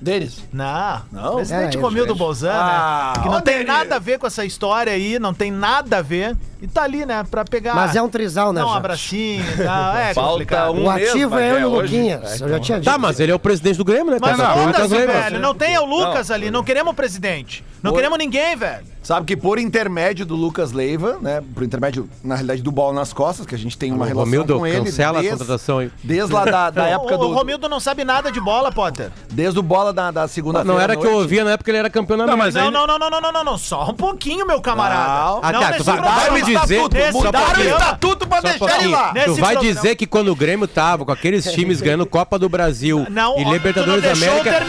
[0.00, 0.42] Deles.
[0.52, 1.02] Não.
[1.12, 1.34] Não?
[1.36, 2.14] Presidente É, gente.
[2.14, 3.22] Bolzan, Ah, né?
[3.22, 3.68] Que não tem Denis.
[3.68, 6.36] nada a ver com essa história aí, não tem nada a ver.
[6.62, 7.24] E tá ali, né?
[7.30, 7.74] Pra pegar.
[7.74, 9.96] Mas é um trisal, né, um abracinho e tal.
[9.96, 10.72] É Falta complicado.
[10.74, 11.68] um O ativo é eu e o.
[11.80, 12.40] Luquinhas.
[12.40, 12.90] Eu já tinha dito.
[12.90, 14.18] Tá, mas ele é o presidente do Grêmio, né?
[14.20, 15.12] Mas Tá com o Lucas foda-se, Leiva.
[15.22, 15.38] velho.
[15.40, 16.50] Não tem é o Lucas ali.
[16.50, 17.64] Não queremos o presidente.
[17.82, 17.96] Não Oi.
[17.96, 18.84] queremos ninguém, velho.
[19.02, 21.42] Sabe que por intermédio do Lucas Leiva, né?
[21.54, 24.24] Por intermédio, na realidade, do bola nas costas, que a gente tem uma O relação
[24.24, 24.84] Romildo, com ele.
[24.84, 25.90] cancela a desde- contratação aí.
[26.04, 27.28] Desde lá da, da época o, do.
[27.28, 29.10] o Romildo não sabe nada de bola, Potter.
[29.30, 30.72] Desde o bola da, da segunda-feira.
[30.74, 32.70] Não era que eu ouvia na época que ele era campeão na Não, mas Não,
[32.70, 33.58] não, não, não, não, não, não, não.
[33.58, 35.00] Só um pouquinho, meu camarada.
[35.30, 35.40] Não.
[35.42, 36.80] Ah, tá, tu vai- vai me dizer-
[37.12, 39.12] Mudaram o estatuto pra deixar ele lá.
[39.14, 39.60] Tu vai programa.
[39.60, 43.44] dizer que quando o Grêmio tava com aqueles times ganhando Copa do Brasil Não, e
[43.44, 44.60] Libertadores da não América,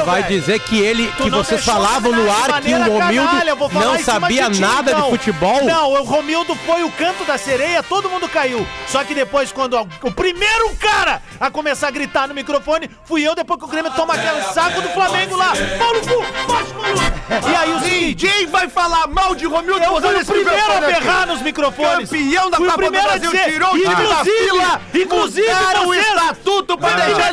[0.00, 3.98] tu vai dizer que ele, que não vocês falavam no ar que o Romildo não
[3.98, 5.04] sabia de nada então.
[5.04, 5.64] de futebol?
[5.64, 8.66] Não, o Romildo foi o canto da sereia, todo mundo caiu.
[8.86, 13.26] Só que depois, quando a- o primeiro cara a começar a gritar no microfone, fui
[13.26, 15.52] eu, depois que o Grêmio toma aquele saco do Flamengo lá.
[15.78, 17.50] Paulo Cu, Maluco.
[17.50, 20.80] E aí o seguinte, Ninguém vai falar mal de Romildo eu fui o primeiro a
[20.80, 22.10] berrar nos microfones.
[22.10, 25.50] Campeão da Fui Copa do a Brasil, tirou o time da inclusive, fila, inclusive
[25.86, 27.30] o estatuto pra me deixar.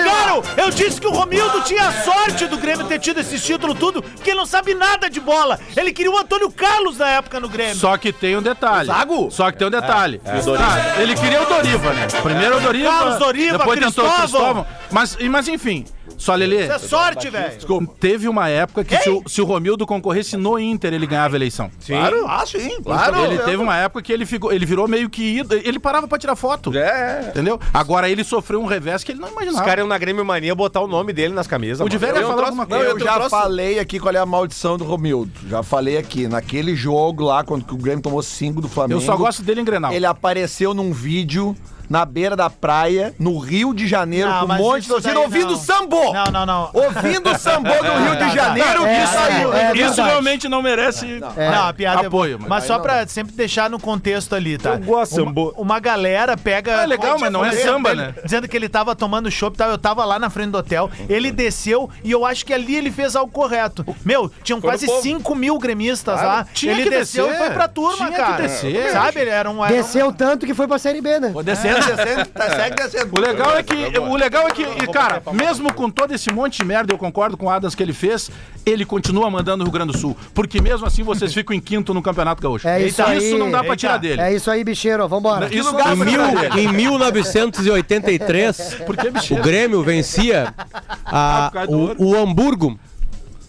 [0.58, 4.30] Eu disse que o Romildo tinha sorte do Grêmio ter tido esse título tudo, porque
[4.32, 5.60] ele não sabe nada de bola.
[5.76, 7.76] Ele queria o Antônio Carlos na época no Grêmio.
[7.76, 8.88] Só que tem um detalhe.
[8.88, 9.30] Zago?
[9.32, 10.22] Só que tem um detalhe.
[10.26, 12.08] Ah, ele queria o Doriva, né?
[12.22, 12.90] Primeiro o Doriva.
[12.90, 14.64] Carlos Doriva, depois tentou o Cristóvão.
[14.64, 14.68] Cristóvão.
[14.92, 15.86] Mas, mas enfim,
[16.18, 16.64] só Lelê.
[16.64, 17.88] Isso é sorte, velho.
[18.00, 21.38] Teve uma época que se o, se o Romildo concorresse no Inter, ele ganhava a
[21.38, 21.70] eleição.
[21.86, 23.24] Claro, ah, sim, claro.
[23.26, 25.62] Ele teve uma época que ele, ficou, ele virou meio que ídolo.
[25.64, 26.76] Ele parava pra tirar foto.
[26.78, 27.28] É.
[27.30, 27.60] Entendeu?
[27.74, 29.64] Agora ele sofreu um revés que ele não Os imaginava.
[29.66, 31.86] caras iam na Grêmio Mania botar o nome dele nas camisas.
[31.86, 32.84] O de velho ia Eu falar alguma não, coisa.
[32.86, 35.32] Eu eu já trouxe- falei aqui qual é a maldição do Romildo.
[35.48, 36.28] Já falei aqui.
[36.28, 39.00] Naquele jogo lá, quando o Grêmio tomou 5 do Flamengo.
[39.00, 39.92] Eu só gosto dele em Grenal.
[39.94, 41.56] Ele apareceu num vídeo
[41.90, 45.52] na beira da praia, no Rio de Janeiro, Não, com um monte de torcida, ouvindo
[45.52, 45.58] não.
[45.58, 46.14] sambo!
[46.14, 46.70] Não, não, não.
[46.74, 49.34] Ouvindo sambo no Rio de Janeiro, É, isso aí.
[49.34, 50.02] é, é Isso verdade.
[50.10, 51.06] realmente não merece.
[51.20, 52.50] Não, a piada Apoio, é mas.
[52.50, 54.72] Mas só pra sempre deixar no contexto ali, tá?
[54.72, 55.54] Eu gosto de uma, sambô.
[55.58, 56.72] uma galera pega.
[56.84, 58.14] É legal, mas não é samba, né?
[58.24, 59.70] Dizendo que ele tava tomando chopp e tal.
[59.70, 60.90] Eu tava lá na frente do hotel.
[61.08, 63.86] Ele desceu e eu acho que ali ele fez algo correto.
[64.04, 65.02] Meu, tinham Foi quase povo.
[65.02, 66.46] 5 mil gremistas lá.
[66.54, 67.42] Tinha ele desceu descer.
[67.42, 68.92] e foi pra turma, Tinha que descer.
[68.92, 69.20] Sabe?
[69.22, 69.64] Ele era um.
[69.64, 71.32] era Desceu tanto que foi pra Série B, né?
[71.34, 73.18] Tá, segue descendo.
[73.18, 76.58] O legal é que, o legal é que, e, cara, mesmo com todo esse monte
[76.58, 78.30] de merda, eu concordo com o Adams que ele fez,
[78.66, 80.16] ele continua mandando no Rio Grande do Sul.
[80.34, 82.68] Porque mesmo assim vocês ficam em quinto no Campeonato Gaúcho.
[82.68, 83.38] É isso aí.
[83.38, 83.78] não dá pra Eita.
[83.78, 84.22] tirar dele.
[84.22, 85.08] É isso aí, bicheiro.
[85.08, 85.48] Vambora.
[85.54, 86.22] Isso Em, mil,
[86.58, 90.54] em 1983, Porque, bicho, o Grêmio vencia
[91.06, 91.96] a- do ouro.
[91.98, 92.78] o, o Hamburgo,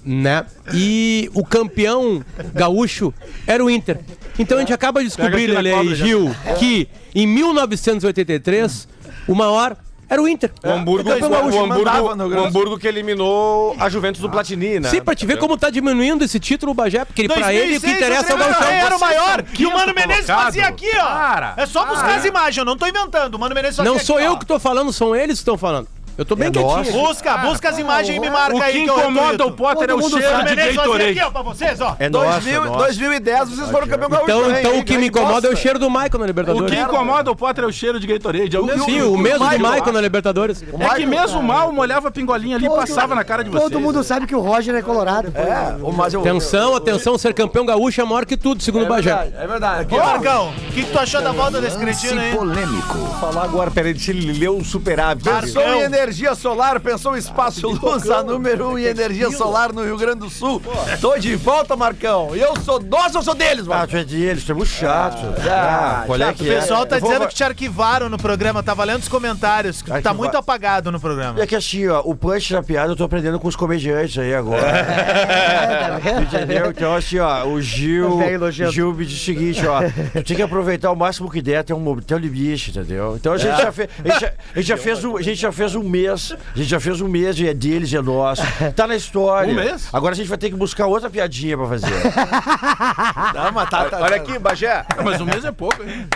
[0.09, 0.47] né?
[0.73, 3.13] E o campeão gaúcho
[3.47, 4.01] era o Inter.
[4.39, 6.07] Então a gente acaba de descobrir, Lele e já.
[6.07, 8.89] Gil, que em 1983
[9.27, 9.77] o maior
[10.09, 10.51] era o Inter.
[10.65, 14.89] O Hamburgo, o o, Hamburgo, o Hamburgo que eliminou a Juventus do Platini, né?
[14.89, 17.77] Sim, pra te ver como tá diminuindo esse título, o Bagé, porque ele- pra ele
[17.77, 18.69] o que 2006, interessa é o Gauchão.
[18.69, 19.43] era o maior.
[19.45, 20.45] Vocês E o Mano Menezes colocado.
[20.47, 21.05] fazia aqui, ó.
[21.05, 23.35] Para, é só buscar as imagens, eu não tô inventando.
[23.35, 24.37] O Mano Menezes fazia Não aqui, sou eu ó.
[24.37, 25.87] que tô falando, são eles que estão falando.
[26.19, 26.79] Eu tô bem quietinho.
[26.81, 26.91] aqui.
[26.91, 29.95] Busca, busca as imagens e me marca O aí que eu incomoda o Potter é
[29.95, 31.21] o cheiro de fazia aqui, Gatorade.
[31.21, 31.97] ó, pra vocês, ó.
[32.01, 32.79] É nosso, 2000, é nosso.
[32.79, 34.81] 2010 vocês foram campeão gaúcho Então, então hein?
[34.81, 36.75] o que me incomoda é o cheiro do Michael na O Libertadores.
[36.75, 38.57] que incomoda o Potter é o cheiro de Gatorade.
[38.57, 40.63] É o mesmo, Sim, o mesmo do Michael, Michael na Libertadores.
[40.63, 43.71] É que mesmo mal molhava a pingolinha ali e passava na cara de vocês.
[43.71, 45.33] Todo mundo sabe que o Roger é colorado.
[45.37, 46.21] É, o- mas eu...
[46.21, 49.15] Atenção, atenção, ser campeão gaúcho é maior que tudo, segundo o É Bagé.
[49.15, 49.95] verdade, é verdade.
[49.95, 49.99] Ô.
[49.99, 52.35] Marcão, o que, que tu achou da volta desse cretino aí?
[52.35, 52.99] polêmico.
[53.21, 55.25] falar agora, peraí, ele ler o superávit.
[55.29, 55.81] Pensou Marcão.
[56.09, 59.97] Energia solar, pensou em espaço luz, a número 1 um em energia solar no Rio
[59.99, 60.61] Grande do Sul.
[61.03, 62.35] Tô de volta, Marcão.
[62.35, 63.89] E eu sou nosso ou sou deles, Ah, Marcão?
[63.89, 65.19] tu é deles, tu é muito chato.
[65.51, 66.61] Ah, qual é que O é?
[66.61, 69.85] pessoal tá Eu vou- dizendo que te arquivaram no programa, tá valendo os comentários, que
[69.85, 71.41] tu tá Arquivar- muito apagado no programa.
[71.43, 74.35] É que assim, ó, o punch da piada eu tô aprendendo com os comediantes aí
[74.35, 74.63] agora.
[76.23, 76.71] Entendeu?
[76.71, 78.19] Então, assim, ó, o Gil.
[78.39, 78.73] Nojento.
[78.73, 79.81] Gil me diz o seguinte, ó.
[80.13, 83.17] Tu tem que aproveitar o máximo que der até um, um limite, entendeu?
[83.17, 85.41] Então a gente, já, fez, a gente, já, a gente já fez um, a gente
[85.41, 86.33] já fez um mês.
[86.55, 88.43] A gente já fez um mês e é deles, é nosso.
[88.75, 89.53] Tá na história.
[89.53, 89.89] Um mês?
[89.93, 91.87] Agora a gente vai ter que buscar outra piadinha pra fazer.
[93.35, 94.85] Não, mas tá, tá, Olha aqui, Bagé.
[95.05, 96.07] Mas um mês é pouco, hein?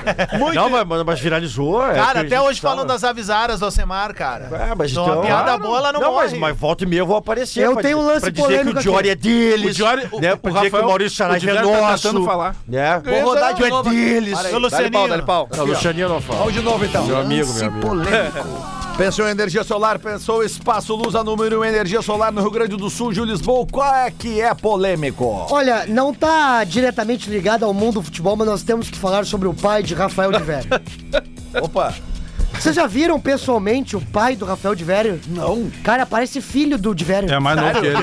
[0.54, 1.84] Não, mas, mas- mas viralizou.
[1.84, 4.48] é Cara, que a até hoje falam tava- das avisaras do Alcemar, cara.
[4.52, 5.20] Ah, mas Então, então.
[5.22, 5.62] a piada Claro.
[5.62, 6.38] boa, ela não, mas, morre.
[6.38, 7.60] mas volta e meia eu vou aparecer.
[7.64, 9.70] Eu pra tenho um lance pra dizer que o Diori é deles.
[9.72, 12.02] O Diori- o- né, o que Rafael- o Maurício o Saraiva é tá nosso.
[12.02, 12.54] tentando falar.
[12.68, 13.00] Né?
[13.04, 13.90] Vou rodar de é novo.
[13.90, 14.32] deles.
[14.38, 15.08] Ô, Dá-lhe pau, Lucianinho.
[15.08, 15.48] dá-lhe pau.
[15.56, 16.38] Não, Lucianinho não fala.
[16.40, 17.04] Vamos de novo, então.
[17.06, 17.86] Meu amigo, meu amigo.
[17.86, 18.81] polêmico.
[18.96, 22.50] Pensou em energia solar, pensou espaço luz, a número 1 um, energia solar no Rio
[22.50, 23.66] Grande do Sul, Gil Lisboa.
[23.70, 25.46] Qual é que é polêmico?
[25.50, 29.48] Olha, não tá diretamente ligado ao mundo do futebol, mas nós temos que falar sobre
[29.48, 30.70] o pai de Rafael de Vério.
[31.60, 31.94] Opa.
[32.52, 35.18] Vocês já viram pessoalmente o pai do Rafael de Vério?
[35.26, 35.70] Não.
[35.82, 37.32] Cara, parece filho do de Vério.
[37.32, 37.96] É mais novo que ele.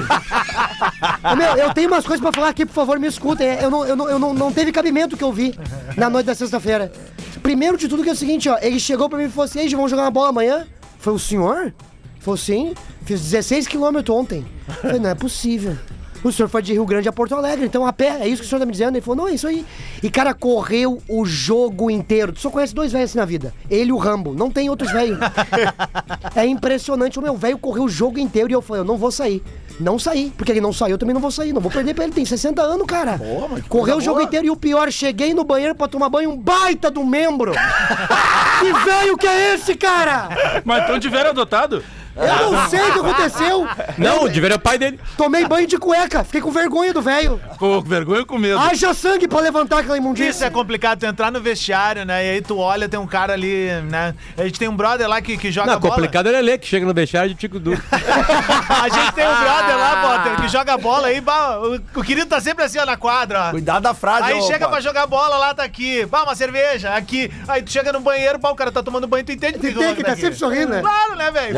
[1.37, 3.47] Meu, eu tenho umas coisas pra falar aqui, por favor, me escutem.
[3.61, 5.53] Eu não, eu não, eu não, não teve cabimento o que eu vi
[5.95, 6.91] na noite da sexta-feira.
[7.43, 9.59] Primeiro de tudo que é o seguinte, ó, ele chegou pra mim e falou assim,
[9.59, 10.67] "Ei, vamos jogar uma bola amanhã?
[10.99, 11.73] Foi o senhor?
[12.19, 12.73] Falou sim,
[13.05, 14.45] fiz 16 quilômetros ontem.
[14.81, 15.75] Falei, não é possível.
[16.21, 18.45] O senhor foi de Rio Grande a Porto Alegre, então a pé, é isso que
[18.45, 18.97] o senhor tá me dizendo?
[18.97, 19.65] Ele falou, não, é isso aí.
[20.03, 22.33] E, cara, correu o jogo inteiro.
[22.33, 23.53] Tu só conhece dois velhos assim na vida.
[23.69, 24.35] Ele e o Rambo.
[24.35, 25.17] Não tem outros velhos.
[26.35, 27.17] é impressionante.
[27.17, 29.41] O meu velho correu o jogo inteiro e eu falei, eu não vou sair.
[29.79, 31.53] Não saí, porque ele não saiu, eu também não vou sair.
[31.53, 33.19] Não vou perder pra ele, tem 60 anos, cara.
[33.67, 34.27] Correu o jogo boa.
[34.27, 37.53] inteiro e o pior, cheguei no banheiro pra tomar banho, um baita do membro.
[38.59, 40.29] que velho que é esse, cara?
[40.65, 41.83] Mas então tiveram adotado?
[42.19, 43.67] Eu não sei o que aconteceu.
[43.97, 44.99] Não, o Diver é o pai dele.
[45.17, 46.23] Tomei banho de cueca.
[46.23, 47.39] Fiquei com vergonha do velho.
[47.57, 48.59] Com vergonha ou com medo?
[48.59, 50.45] Haja sangue pra levantar aquela Isso imundícia.
[50.45, 52.25] é complicado, tu entrar no vestiário, né?
[52.25, 54.13] E aí tu olha, tem um cara ali, né?
[54.37, 55.95] A gente tem um brother lá que, que joga Não, bola.
[55.95, 57.81] complicado é ele que chega no vestiário de tico duro.
[58.69, 62.39] A gente tem um brother lá, Potter, que joga bola aí, o, o querido tá
[62.39, 63.51] sempre assim, ó, na quadra, ó.
[63.51, 64.69] Cuidado da frase, Aí ô, chega Potter.
[64.69, 66.05] pra jogar bola lá, tá aqui.
[66.05, 67.31] Bah, uma cerveja, aqui.
[67.47, 69.79] Aí tu chega no banheiro, pá, o cara tá tomando banho, tu entende que Entende
[69.79, 70.81] o nome que tá sempre sorrindo, né?
[70.81, 71.53] Claro, né, velho?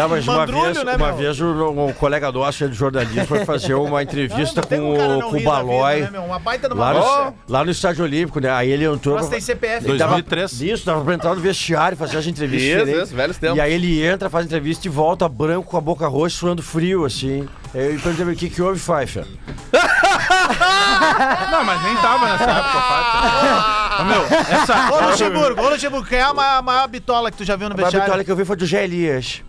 [0.52, 1.16] Vez, né, uma meu?
[1.18, 4.94] vez um, um colega nosso de jornalismo foi fazer uma entrevista Não tem com, um
[4.94, 6.02] o- não com o vida, Balói.
[6.02, 6.20] né?
[6.20, 6.94] Uma baita uma Lá
[7.26, 8.50] no, lá no Estádio Olímpico, né?
[8.52, 9.16] Aí ele entrou.
[9.16, 9.88] Nós tem CPF.
[9.88, 10.62] Ele tava- 2003.
[10.62, 12.88] Isso, tava pra entrar no vestiário, fazer as entrevistas.
[12.90, 13.58] Isso, isso, velhos tempos.
[13.58, 17.06] E aí ele entra, faz entrevista e volta branco com a boca roxa, suando frio,
[17.06, 17.48] assim.
[17.74, 19.26] Aí eu perguntei o que, que houve, Pfeiffer?
[21.52, 24.24] Não, mas nem tava nessa época, meu,
[24.58, 24.92] essa.
[24.92, 27.74] Ô, Luxemburgo, ô, Luxemburgo, quem é a maior, maior bitola que tu já viu no
[27.74, 28.02] A vestiário?
[28.06, 29.42] vitória que eu vi foi do Gé Elias.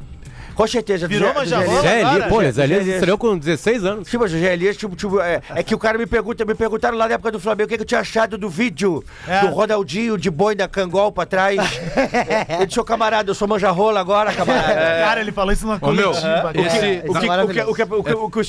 [0.55, 1.81] Com certeza, Virou manjarrola?
[1.83, 4.09] Zé Elias, pô, Zé- Zé Elias Zé estreou com 16 anos.
[4.09, 6.55] Sim, mas o Gé Elias, tipo, tipo, é, é que o cara me pergunta, me
[6.55, 9.41] perguntaram lá na época do Flamengo o que, que eu tinha achado do vídeo É.
[9.41, 11.57] do Ronaldinho de boi da Cangol pra trás.
[12.61, 14.73] eu disse, ô camarada, eu sou manjarrola agora, camarada.
[15.03, 16.53] Cara, ele falou isso numa Ô, meu, coletiva.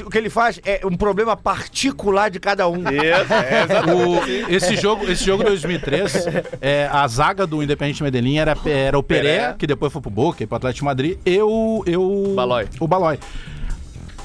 [0.04, 2.78] O que, ele faz é um problema particular de cada um.
[2.80, 3.94] Isso, é.
[3.94, 6.26] O- esse jogo, esse jogo 2003,
[6.62, 9.56] é, a zaga do Independente Medellín era, era o Peré, Peré.
[9.58, 12.67] que depois foi pro Boca, e pro Atlético de Madrid, e o, e o Balói.
[12.79, 13.19] O Balói.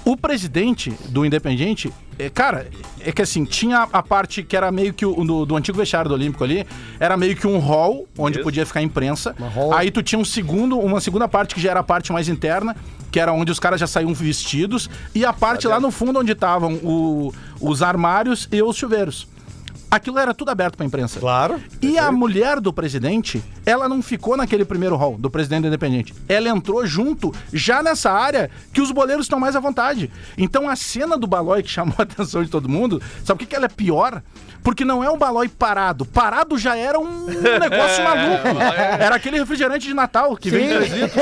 [0.05, 2.67] O presidente do Independente, é, cara,
[3.01, 6.09] é que assim, tinha a parte que era meio que o do, do antigo vestiário
[6.09, 6.67] do Olímpico ali,
[6.99, 8.45] era meio que um hall onde Isso.
[8.45, 9.35] podia ficar a imprensa.
[9.55, 9.75] hall.
[9.75, 12.75] Aí tu tinha um segundo, uma segunda parte que já era a parte mais interna,
[13.13, 16.33] que era onde os caras já saíam vestidos, e a parte lá no fundo onde
[16.33, 19.29] estavam o- os armários e os chuveiros.
[19.91, 21.19] Aquilo era tudo aberto pra imprensa.
[21.19, 21.61] Claro.
[21.81, 26.15] E a mulher do presidente, ela não ficou naquele primeiro hall do presidente do Independente.
[26.29, 30.11] Ela entrou junto, já nessa área que os boleiros estão mais à vontade.
[30.37, 33.47] Então a cena do Balói que chamou a atenção de todo mundo, sabe o que,
[33.47, 34.23] que ela é pior?
[34.63, 36.05] Porque não é um Balói parado.
[36.05, 38.61] Parado já era um negócio maluco.
[39.01, 41.13] Era aquele refrigerante de Natal que vem litros.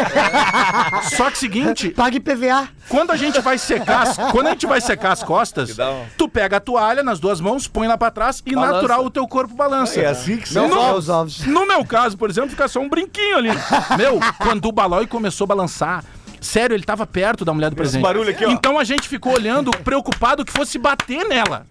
[1.16, 2.68] Só que seguinte, Pague PVA.
[2.88, 6.28] quando a gente vai secar as, quando a gente vai secar as costas, um- tu
[6.28, 8.72] pega a toalha nas duas mãos, põe lá pra trás e Balança.
[8.74, 10.00] natural o teu corpo balança.
[10.00, 11.46] É assim que se Não No- os ovos.
[11.46, 13.50] No meu caso, por exemplo, fica só um brinquinho ali.
[13.96, 16.04] Meu, quando o Balói começou a balançar,
[16.40, 18.02] sério, ele tava perto da mulher do presidente.
[18.02, 18.50] barulho aqui, ó.
[18.50, 21.66] Então a gente ficou olhando, preocupado que fosse bater nela.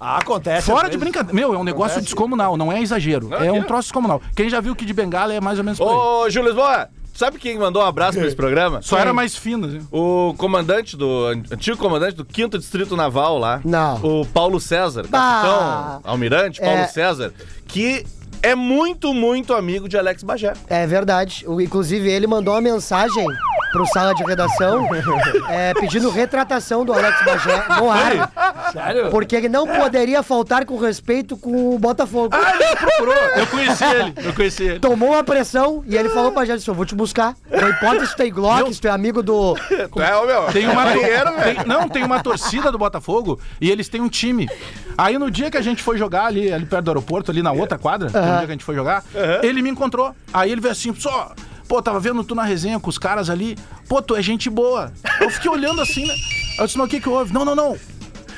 [0.00, 0.66] Ah, acontece.
[0.66, 1.34] Fora de brincadeira.
[1.34, 3.28] Meu, é um negócio descomunal, não é exagero.
[3.34, 4.22] é um troço descomunal.
[4.34, 5.94] Quem já viu o Kid Bengala é mais ou menos por aí.
[5.94, 8.80] Ô, Júlio Lisboa, sabe quem mandou um abraço pra esse programa?
[8.80, 9.86] Só era mais fino, assim.
[9.92, 11.26] O comandante do.
[11.50, 13.60] Antigo comandante do 5 Distrito Naval lá.
[13.64, 13.96] Não.
[14.02, 15.20] O Paulo César, Bah.
[15.20, 16.86] capitão, almirante, Paulo É.
[16.86, 17.32] César,
[17.68, 18.06] que
[18.42, 20.54] é muito, muito amigo de Alex Bagé.
[20.66, 21.44] É verdade.
[21.46, 23.26] O- inclusive, ele mandou uma mensagem
[23.72, 24.88] pro sala de redação
[25.48, 28.30] é, pedindo retratação do Alex Bagé no ar.
[28.72, 29.10] Sério?
[29.10, 32.34] Porque ele não poderia faltar com respeito com o Botafogo.
[32.36, 33.14] Ah, ele procurou.
[33.36, 34.14] Eu conheci ele.
[34.24, 34.78] Eu conheci ele.
[34.80, 37.34] Tomou uma pressão e ele falou pra gente: eu vou te buscar.
[37.50, 39.54] Não importa se tu tem Glock, se tu é amigo do.
[39.54, 40.42] Tu é, meu.
[40.52, 41.56] Tem uma Marinheiro, velho.
[41.56, 44.48] tem- Não, tem uma torcida do Botafogo e eles têm um time.
[44.96, 47.52] Aí no dia que a gente foi jogar ali, ali perto do aeroporto, ali na
[47.52, 49.02] outra quadra, no dia que a gente foi jogar,
[49.42, 50.14] ele me encontrou.
[50.32, 51.32] Aí ele veio assim, só.
[51.70, 53.56] Pô, tava vendo tu na resenha com os caras ali.
[53.88, 54.92] Pô, tu é gente boa.
[55.20, 56.14] Eu fiquei olhando assim, né?
[56.58, 57.32] Eu disse, mas o que que houve?
[57.32, 57.78] Não, não, não.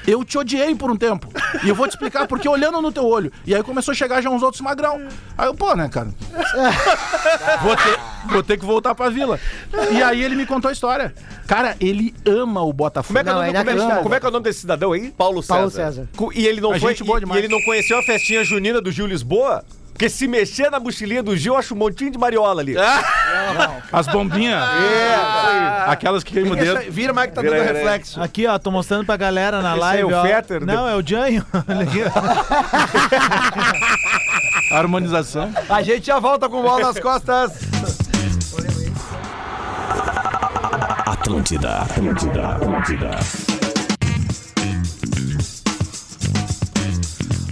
[0.06, 1.26] Eu te odiei por um tempo.
[1.64, 3.32] E eu vou te explicar porque olhando no teu olho.
[3.46, 5.08] E aí começou a chegar já uns outros magrão.
[5.38, 6.08] Aí eu, pô, né, cara?
[7.62, 9.40] Vou ter, vou ter que voltar pra vila.
[9.92, 11.14] E aí ele me contou a história.
[11.46, 13.14] Cara, ele ama o Botafogo.
[13.14, 14.02] Como é, que é o Não, nome, é como, é, inacreditável.
[14.02, 15.10] como é que é o nome desse cidadão aí?
[15.10, 15.54] Paulo César.
[15.54, 16.08] Paulo César.
[16.16, 16.90] Co- E ele não A foi.
[16.90, 17.40] gente boa e- demais.
[17.40, 19.64] E ele não conheceu a festinha junina do Gil Lisboa?
[20.02, 22.74] Porque se mexer na mochilinha do Gil, acho um montinho de mariola ali.
[23.92, 24.60] As bombinhas.
[24.60, 25.14] É,
[25.86, 26.90] Aquelas que queimam o dedo.
[26.90, 27.78] Vira mais que tá dando Vira, vira.
[27.78, 28.20] reflexo.
[28.20, 30.22] Aqui, ó, tô mostrando pra galera na Esse live, aí é o ó.
[30.22, 30.66] Fetter?
[30.66, 31.46] Não, é o Janho.
[31.54, 32.00] Olha aqui,
[34.72, 34.76] ó.
[34.76, 35.52] Harmonização.
[35.68, 37.52] A gente já volta com bola nas costas.
[41.06, 43.51] Atlântida, Atlântida, Atlântida.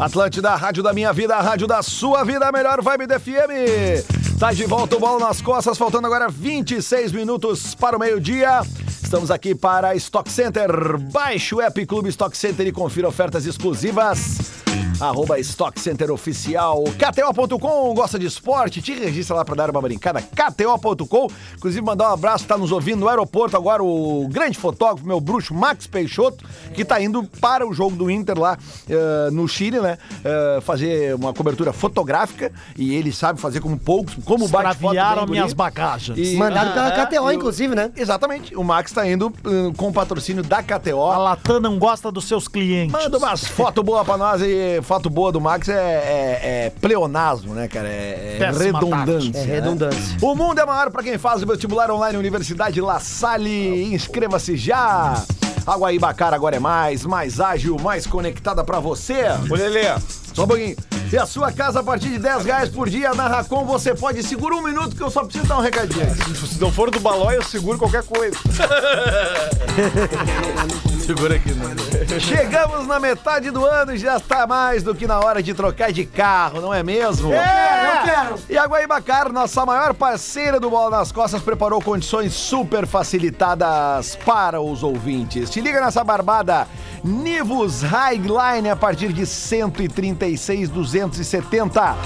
[0.00, 4.38] Atlântida, rádio da minha vida, rádio da sua vida, a melhor vibe da FM.
[4.38, 8.62] Tá de volta o bola nas costas, faltando agora 26 minutos para o meio-dia.
[9.02, 10.96] Estamos aqui para Stock Center.
[11.12, 14.62] Baixe o app Clube Stock Center e confira ofertas exclusivas.
[15.00, 16.84] Arroba Stock Center Oficial.
[16.98, 18.82] KTO.com, gosta de esporte?
[18.82, 20.20] Te registra lá para dar uma brincada.
[20.22, 21.28] KTO.com.
[21.56, 25.54] Inclusive, mandar um abraço, tá nos ouvindo no aeroporto agora o grande fotógrafo, meu bruxo
[25.54, 28.58] Max Peixoto, que tá indo para o jogo do Inter lá
[28.88, 29.96] eh, no Chile, né?
[30.24, 36.18] Eh, fazer uma cobertura fotográfica e ele sabe fazer como poucos, como Extraviaram minhas bagagens.
[36.18, 37.90] E- Mandado pela Ah, KTO, inclusive, né?
[37.96, 38.54] Exatamente.
[38.56, 41.02] O Max tá indo hum, com o patrocínio da KTO.
[41.10, 42.92] A Latam não gosta dos seus clientes.
[42.92, 47.54] Manda umas fotos boas pra nós e foto boa do Max é, é- é pleonasmo,
[47.54, 47.86] né, cara?
[47.86, 49.38] É, é redundância.
[49.38, 49.54] É né?
[49.54, 50.16] redundância.
[50.20, 53.94] O mundo é maior pra quem faz o vestibular online Universidade La Salle.
[53.94, 55.22] Inscreva-se já.
[55.64, 59.26] A Guaíbacara agora é mais, mais ágil, mais conectada pra você.
[59.48, 59.94] Ô, Lelê,
[60.34, 60.74] Só um pouquinho.
[61.12, 64.24] E a sua casa a partir de 10 reais por dia na Racon você pode
[64.24, 66.04] segurar um minuto que eu só preciso dar um recadinho.
[66.34, 68.36] se não for do balão, eu seguro qualquer coisa.
[71.10, 71.74] Segura aqui, né?
[72.20, 75.90] Chegamos na metade do ano e já está mais do que na hora de trocar
[75.90, 77.32] de carro, não é mesmo?
[77.32, 78.36] É, eu quero!
[78.48, 84.60] E a Guaibacar, nossa maior parceira do Bola nas Costas, preparou condições super facilitadas para
[84.60, 85.50] os ouvintes.
[85.50, 86.68] Te liga nessa barbada.
[87.02, 91.96] Nivus Highline a partir de 136,270.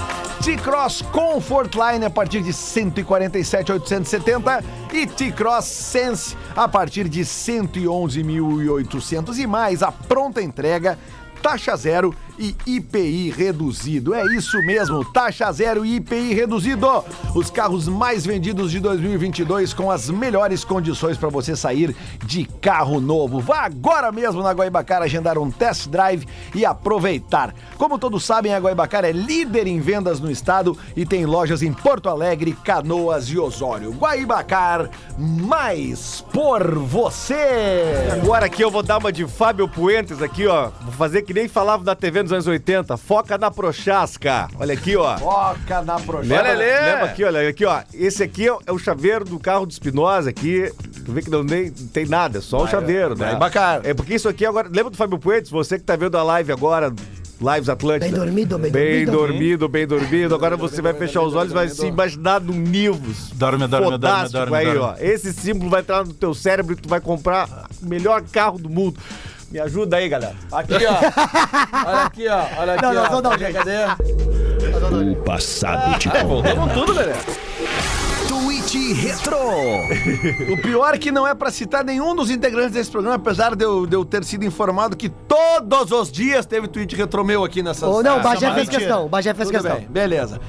[0.43, 4.63] T-Cross Comfort Line a partir de 147,870
[4.95, 10.97] e T-Cross Sense a partir de 111.800 e mais a pronta entrega,
[11.41, 14.13] taxa zero e IPI reduzido.
[14.13, 16.87] É isso mesmo, taxa zero e IPI reduzido.
[17.33, 21.95] Os carros mais vendidos de 2022 com as melhores condições para você sair
[22.25, 23.39] de carro novo.
[23.39, 27.53] Vá agora mesmo na Guaibacara agendar um test drive e aproveitar.
[27.77, 31.71] Como todos sabem, a Guaibacara é líder em vendas no estado e tem lojas em
[31.71, 33.91] Porto Alegre, Canoas e Osório.
[33.91, 38.09] Guaibacar, mais por você.
[38.11, 40.69] Agora aqui eu vou dar uma de Fábio Puentes aqui, ó.
[40.81, 42.97] Vou fazer que nem falava da TV nos anos 80.
[42.97, 44.47] Foca na Prochasca.
[44.59, 45.17] Olha aqui, ó.
[45.17, 46.29] Foca na projeto.
[46.43, 47.81] Lembra, lembra aqui, olha aqui, ó.
[47.93, 50.71] Esse aqui é o chaveiro do carro do Espinosa aqui.
[51.05, 53.27] Tu vê que não nem, tem nada, é só o chaveiro, né?
[53.27, 53.81] vai bacana.
[53.83, 54.67] É porque isso aqui agora.
[54.67, 55.51] Lembra do Fábio Puentes?
[55.51, 56.91] Você que tá vendo a live agora.
[57.39, 58.05] Lives Atlântica.
[58.09, 59.11] Bem dormido, bem Bem dormido.
[59.11, 60.35] dormido, bem dormido.
[60.35, 63.31] Agora você vai fechar os olhos e vai se imaginar no Nivus.
[63.33, 64.79] Dorme, dorme, dorme, Fodástico dorme, aí, dorme.
[64.79, 64.95] ó.
[64.99, 68.69] Esse símbolo vai entrar no teu cérebro e tu vai comprar o melhor carro do
[68.69, 68.97] mundo.
[69.51, 70.35] Me ajuda aí, galera.
[70.51, 71.87] Aqui, ó.
[71.87, 72.45] Olha aqui, ó.
[72.59, 73.09] Olha aqui, Não, não, ó.
[73.09, 73.53] não, não, gente.
[73.53, 75.11] Cadê?
[75.11, 77.15] O passado te Voltamos tudo, velho.
[78.27, 79.37] Tweet Retro.
[80.53, 83.63] o pior é que não é pra citar nenhum dos integrantes desse programa, apesar de
[83.63, 87.61] eu, de eu ter sido informado que todos os dias teve tweet retro meu aqui
[87.61, 89.05] nessa Ou não, o Bagé fez questão.
[89.05, 89.77] O Bagé fez Tudo questão.
[89.77, 90.39] bem, beleza.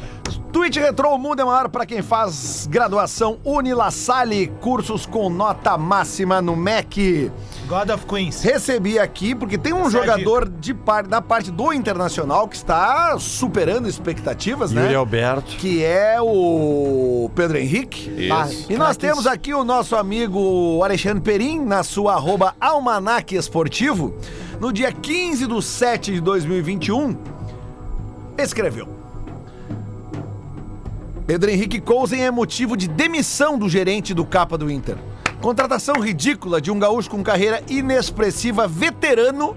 [0.56, 6.40] Tweet Retro, o mundo é maior para quem faz graduação Unilassale, cursos com nota máxima
[6.40, 7.30] no MEC.
[7.68, 8.42] God of Queens.
[8.42, 12.56] Recebi aqui, porque tem um Essa é jogador de par, da parte do Internacional que
[12.56, 14.94] está superando expectativas, né?
[14.94, 15.56] Alberto.
[15.56, 18.08] Que é o Pedro Henrique.
[18.16, 18.72] Isso.
[18.72, 24.14] E nós temos aqui o nosso amigo Alexandre Perim, na sua arroba Almanac Esportivo,
[24.58, 27.14] no dia 15 de 7 de 2021,
[28.38, 28.95] escreveu.
[31.26, 34.96] Pedro Henrique Cousen é motivo de demissão do gerente do capa do Inter.
[35.40, 39.56] Contratação ridícula de um gaúcho com carreira inexpressiva, veterano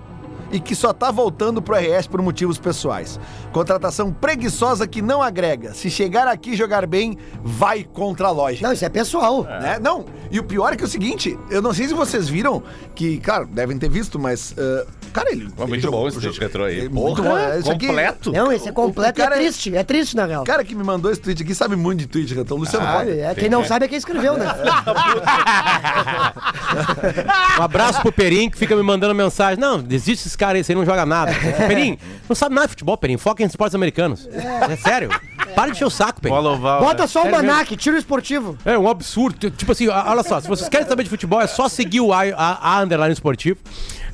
[0.52, 3.20] e que só tá voltando pro RS por motivos pessoais.
[3.52, 5.74] Contratação preguiçosa que não agrega.
[5.74, 8.66] Se chegar aqui e jogar bem, vai contra a lógica.
[8.68, 9.44] Não, isso é pessoal.
[9.44, 9.80] Né?
[9.82, 12.62] Não, e o pior é que é o seguinte, eu não sei se vocês viram,
[12.96, 15.50] que, claro, devem ter visto, mas, ah, cara, ele...
[15.58, 16.86] Muito ele- bom esse tweet retrô aí.
[16.86, 18.32] É muito bom, é, isso aqui- completo.
[18.32, 19.76] Não, esse é completo o cara e é- é triste.
[19.76, 20.44] É triste, na real.
[20.44, 23.00] O cara que me mandou esse tweet aqui sabe muito de tweet, então, Luciano Ah,
[23.00, 23.20] Potter.
[23.20, 24.46] é, quem não sabe é quem escreveu, né?
[27.60, 29.60] Um abraço pro Perim, que fica me mandando mensagem.
[29.60, 31.32] Não, desiste caras aí, você não joga nada.
[31.68, 31.98] Perim,
[32.28, 33.18] não sabe nada de futebol, Perim.
[33.18, 34.28] Foca em esportes americanos.
[34.28, 35.10] É, sério.
[35.54, 36.34] Para de encher o saco, Perim.
[36.34, 36.82] Oval.
[36.82, 37.08] Bota né?
[37.08, 38.58] só o Manac, tira o esportivo.
[38.64, 39.52] É um absurdo.
[39.52, 42.22] Tipo assim, olha só, se vocês querem saber de futebol, é só seguir o A,
[42.36, 43.60] a, a underline esportivo,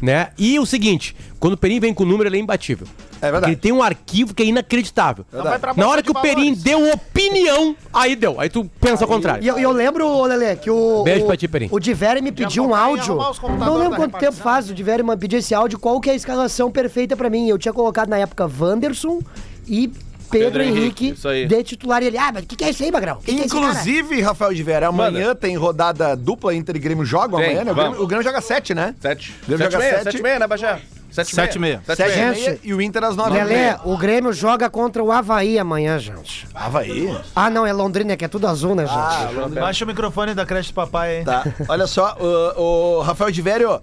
[0.01, 0.29] né?
[0.37, 2.87] E o seguinte, quando o Perim vem com o número, ele é imbatível.
[3.21, 3.53] É verdade.
[3.53, 5.25] Ele tem um arquivo que é inacreditável.
[5.31, 8.39] pra Na hora de que o Perim deu opinião, aí deu.
[8.39, 9.43] Aí tu pensa ao contrário.
[9.43, 11.03] E eu, eu lembro, ô, Lelê, que o.
[11.03, 11.69] Beijo o, pra ti, Perim.
[11.71, 13.17] O Diveri me pediu um áudio.
[13.59, 15.79] Não lembro quanto tempo faz o Diveri me pediu esse áudio.
[15.79, 17.47] Qual que é a escalação perfeita pra mim?
[17.47, 19.21] Eu tinha colocado na época Wanderson
[19.67, 19.91] e
[20.29, 22.01] Pedro, Pedro Henrique, Henrique, de titular.
[22.03, 23.17] E ele, ah, mas o que, que é isso aí, Magrão?
[23.17, 26.79] Que que é esse cara?" Inclusive, Rafael de Vera, amanhã tem rodada dupla Inter e
[26.79, 27.71] Grêmio jogam amanhã, né?
[27.71, 27.75] O.
[27.75, 28.95] Grêmio, o Grêmio joga 7, né?
[28.99, 29.33] Sete.
[29.47, 30.03] Deve Sete jogar e meia, sete.
[30.03, 30.81] sete e meia, né, Bajé?
[31.11, 31.81] Sete e Sete e meia.
[31.85, 31.95] meia.
[31.95, 32.39] Sete e Gente.
[32.41, 36.45] meia e o Inter às 9 Lelê, o Grêmio joga contra o Havaí amanhã, gente.
[36.53, 37.09] Havaí.
[37.33, 39.53] Ah, não, é Londrina, que é tudo azul, né, gente?
[39.55, 41.23] Baixa o microfone da creche do papai aí.
[41.23, 41.45] Tá.
[41.69, 43.79] Olha só, o, o Rafael de Vério,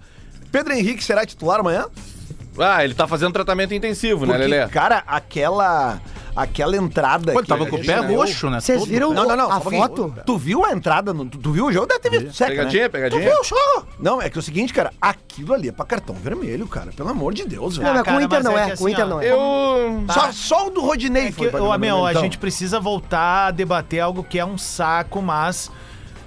[0.50, 1.86] Pedro Henrique será titular amanhã?
[2.58, 4.68] Ah, ele tá fazendo tratamento intensivo, né, Porque, Lelê?
[4.68, 6.02] cara, aquela
[6.34, 8.60] aquela entrada Pô, ele que tava com o pé roxo, né?
[8.60, 9.50] Vocês viram Não, não, não.
[9.50, 10.14] a foto?
[10.24, 11.12] Tu viu a entrada?
[11.12, 11.86] No, tu, tu viu o jogo?
[11.86, 12.32] Deve ter visto.
[12.34, 12.88] Seca, Pegadinha, né?
[12.88, 13.20] pegadinha.
[13.20, 13.86] Tu viu o jogo?
[13.98, 14.92] Não, é que é o seguinte, cara.
[15.00, 16.92] Aquilo ali é pra cartão vermelho, cara.
[16.92, 17.96] Pelo amor de Deus, Não, velho.
[17.96, 19.30] mas com o Inter não é é, com assim, o Inter ó, não é.
[19.30, 20.04] Eu.
[20.12, 22.22] Só, só o do Rodinei É foi que, pra ô, meu, a então.
[22.22, 25.70] gente precisa voltar a debater algo que é um saco, mas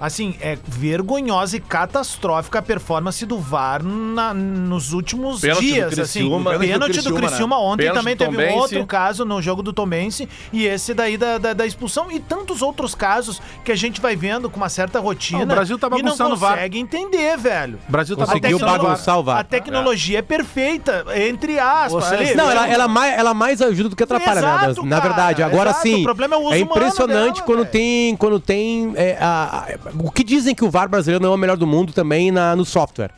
[0.00, 5.94] Assim, é vergonhosa e catastrófica a performance do VAR na- nos últimos Pênalti do dias.
[5.94, 6.50] Criciúma.
[6.50, 7.62] assim, Pênalti do pênalti do Criciúma, Criciúma né?
[7.62, 8.58] ontem Pênalti também do teve um Tombense.
[8.60, 12.62] outro caso no jogo do Tombense e esse daí da, da, da expulsão e tantos
[12.62, 15.40] outros casos que a gente vai vendo com uma certa rotina.
[15.40, 16.54] Ah, o Brasil tá e não bagunçando o VAR.
[16.56, 17.78] consegue entender, velho.
[17.88, 19.38] O Brasil tá Conseguiu bagunçar o VAR.
[19.38, 22.12] A tecnologia é perfeita, entre aspas.
[22.12, 22.52] Ali, Não, né?
[22.52, 24.64] ela, ela, mais, ela mais ajuda do que atrapalha, né?
[24.70, 25.42] Exato, Na cara, verdade.
[25.42, 25.82] Agora exato.
[25.82, 26.00] sim.
[26.00, 28.16] O problema é o uso é impressionante dela, quando tem.
[28.16, 28.92] Quando tem.
[28.96, 31.66] é, a- a- o que dizem que o VAR brasileiro não é o melhor do
[31.66, 33.10] mundo também na, no software.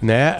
[0.00, 0.36] Né?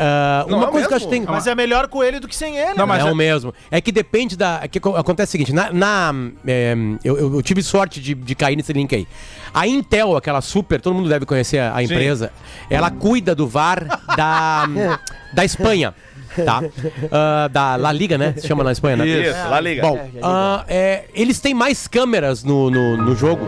[0.48, 1.24] Não, uma é coisa que eu acho que tem.
[1.24, 2.74] Mas é melhor com ele do que sem ele.
[2.74, 2.92] Não, né?
[2.94, 3.52] mas é é- o mesmo.
[3.72, 4.60] É que depende da.
[4.62, 5.72] é que co- acontece o seguinte: na.
[5.72, 6.14] na,
[6.46, 9.08] é, eu, eu- eu tive sorte de, de cair nesse link aí.
[9.52, 12.30] A Intel, aquela super, todo mundo deve conhecer a, a empresa,
[12.70, 13.84] ela cuida do VAR
[14.16, 14.64] da,
[15.34, 15.92] da Espanha.
[16.44, 16.62] Tá?
[17.10, 18.34] Ah, da La Liga, né?
[18.36, 19.06] Se chama na Espanha, né?
[19.06, 19.82] Isso, lá liga.
[19.82, 23.46] Bom, ah, é, eles têm mais câmeras no, no, no jogo,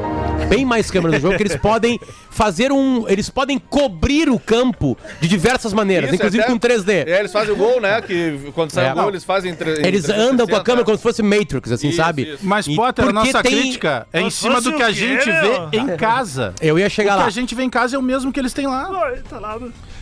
[0.49, 1.99] bem mais câmeras no jogo, que eles podem
[2.31, 3.09] fazer um.
[3.09, 7.07] Eles podem cobrir o campo de diversas maneiras, Isso, inclusive até- com 3D.
[7.09, 8.01] É, eles fazem o gol, né?
[8.03, 8.93] Que quando sai É.
[8.93, 9.51] o gol, eles fazem.
[9.53, 12.23] Entre, Eles andam com a 360, câmera como se fosse Matrix, assim, Isso, sabe?
[12.35, 12.39] isso.
[12.43, 14.83] Mas, E Potter, a porque nossa tem- crítica é em Mas cima fosse do que
[14.83, 15.69] o a quê, gente meu?
[15.69, 16.55] vê em casa.
[16.61, 17.27] Eu ia O chegar que lá.
[17.27, 18.89] a gente vê em casa é o mesmo que eles têm lá.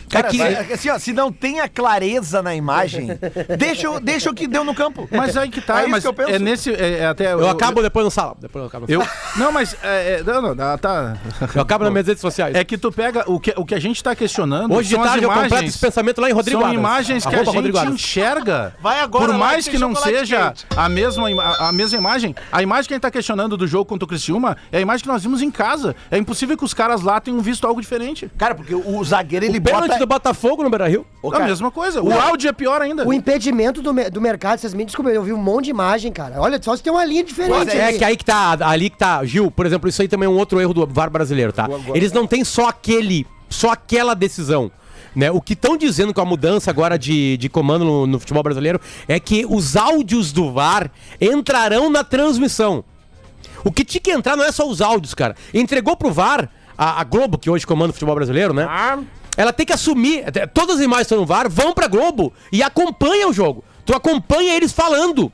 [0.09, 3.09] Cara, É que- vai- assim, ó, se não tem a clareza na imagem,
[3.57, 5.07] deixa, o- deixa o que deu no campo.
[5.11, 6.31] Mas aí que tá, É isso mas que eu penso.
[6.31, 6.73] é nesse.
[6.73, 8.35] É, é até, Eu acabo depois no salão.
[8.39, 9.05] Depois eu acabo no Eu,
[9.37, 9.75] não, mas.
[9.83, 11.15] É, é, não, não, tá.
[11.55, 12.55] Eu acabo nas minhas redes sociais.
[12.55, 13.23] É que tu pega.
[13.27, 14.73] O que, o que a gente tá questionando.
[14.73, 16.79] Hoje de tarde eu completo imagens- esse pensamento lá em Rodrigo São Adams.
[16.83, 18.73] imagens que a gente enxerga.
[18.81, 20.65] Vai agora Por mais que não seja quente.
[20.75, 23.85] a mesma, ima- a mesma imagem, a imagem que a gente tá questionando do jogo
[23.85, 25.95] contra o Criciúma é a imagem que nós vimos em casa.
[26.09, 28.29] É impossível que os caras lá tenham visto algo diferente.
[28.37, 29.98] Cara, porque o zagueiro ele O bota.
[29.99, 31.05] Do Botafogo no Beira-Rio.
[31.21, 32.01] Ô, a cara, mesma coisa.
[32.01, 33.07] O áudio é pior ainda.
[33.07, 36.11] O impedimento do, me- do mercado, vocês me desculpem, eu vi um monte de imagem,
[36.11, 36.39] cara.
[36.39, 37.69] Olha só se tem uma linha diferente.
[37.75, 37.97] É ali.
[37.97, 40.37] que aí que tá, ali que tá, Gil, por exemplo, isso aí também é um
[40.37, 41.67] outro erro do VAR brasileiro, tá?
[41.93, 44.71] Eles não têm só aquele, só aquela decisão.
[45.15, 45.31] Né?
[45.31, 48.79] O que estão dizendo com a mudança agora de, de comando no, no futebol brasileiro
[49.07, 52.83] é que os áudios do VAR entrarão na transmissão.
[53.63, 55.35] O que tinha que entrar não é só os áudios, cara.
[55.53, 58.65] Entregou pro VAR, a, a Globo, que hoje comanda o futebol brasileiro, né?
[59.37, 60.25] Ela tem que assumir.
[60.53, 63.63] Todas as imagens que estão no VAR vão pra Globo e acompanha o jogo.
[63.85, 65.31] Tu acompanha eles falando.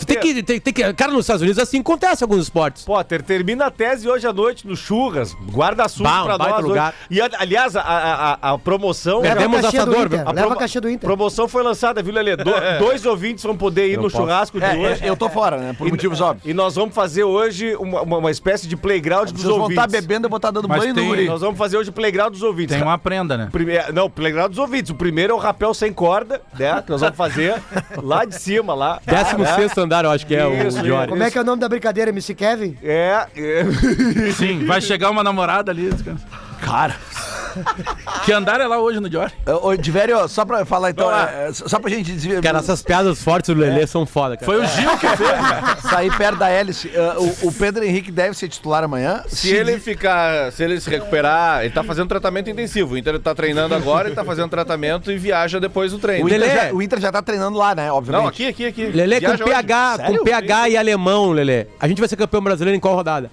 [0.00, 0.92] Tu tem que, tem, tem que.
[0.94, 2.84] Cara, nos Estados Unidos assim acontece em alguns esportes.
[2.84, 5.34] Potter, termina a tese hoje à noite no Churras.
[5.50, 6.64] Guarda assunto Bah, um pra nós.
[6.64, 6.88] lugar.
[7.10, 7.18] hoje.
[7.18, 9.20] E, a- aliás, a, a, a- promoção.
[9.20, 9.96] Leva Perdemos a assador?
[9.96, 11.06] A Leva promo- a caixinha do Inter.
[11.08, 12.36] promoção foi lançada, viu, Lelê?
[12.36, 12.44] Do-
[12.78, 15.04] dois ouvintes vão poder ir no churrasco de É, hoje.
[15.04, 15.74] é, eu tô fora, né?
[15.76, 16.46] Por motivos óbvios.
[16.48, 19.82] E nós vamos fazer hoje uma, uma- uma espécie de playground dos Vocês vão ouvintes.
[19.84, 21.26] estar bebendo, eu vou estar dando Mas banho tem- no guri.
[21.26, 22.76] Nós vamos fazer hoje o playground dos ouvintes.
[22.76, 23.48] Tem uma prenda, né?
[23.50, 24.90] Primeiro, não, playground dos ouvintes.
[24.90, 26.82] O primeiro é o rapel sem corda, né?
[26.84, 27.60] Que nós vamos fazer
[28.02, 29.00] lá de cima, lá.
[29.04, 29.54] Décimo né?
[29.70, 31.08] Sexto andar, eu acho que é Isso, o Jory.
[31.08, 32.76] Como é que é o nome da brincadeira, MC Kevin?
[32.82, 34.32] É, é.
[34.36, 35.90] Sim, vai chegar uma namorada ali.
[36.60, 36.96] Cara.
[38.24, 39.32] Que andar é lá hoje no Jory?
[39.62, 43.22] Ô, Diverio, só pra falar então, é, é, só pra gente dizer, Cara, essas piadas
[43.22, 44.46] fortes do Lelê são foda, cara.
[44.46, 45.82] Foi o Gil que fez.
[45.90, 46.90] sair perto da hélice.
[46.94, 49.22] é, o, o Pedro Henrique deve ser titular amanhã.
[49.26, 52.94] Se ele ficar, se ele se recuperar, ele tá fazendo tratamento intensivo.
[52.94, 56.24] O Inter tá treinando agora, ele tá fazendo tratamento e viaja depois do treino.
[56.24, 56.54] O Inter, Lelê.
[56.54, 57.90] já, o Inter já tá treinando lá, né?
[57.90, 58.22] Obviamente.
[58.22, 58.86] Não, aqui, aqui, aqui.
[58.86, 59.44] Lelê com hoje.
[59.44, 60.24] PH, com Sério?
[60.24, 61.66] PH e alemão, Lelê.
[61.78, 63.30] A gente vai ser campeão brasileiro em qual rodada?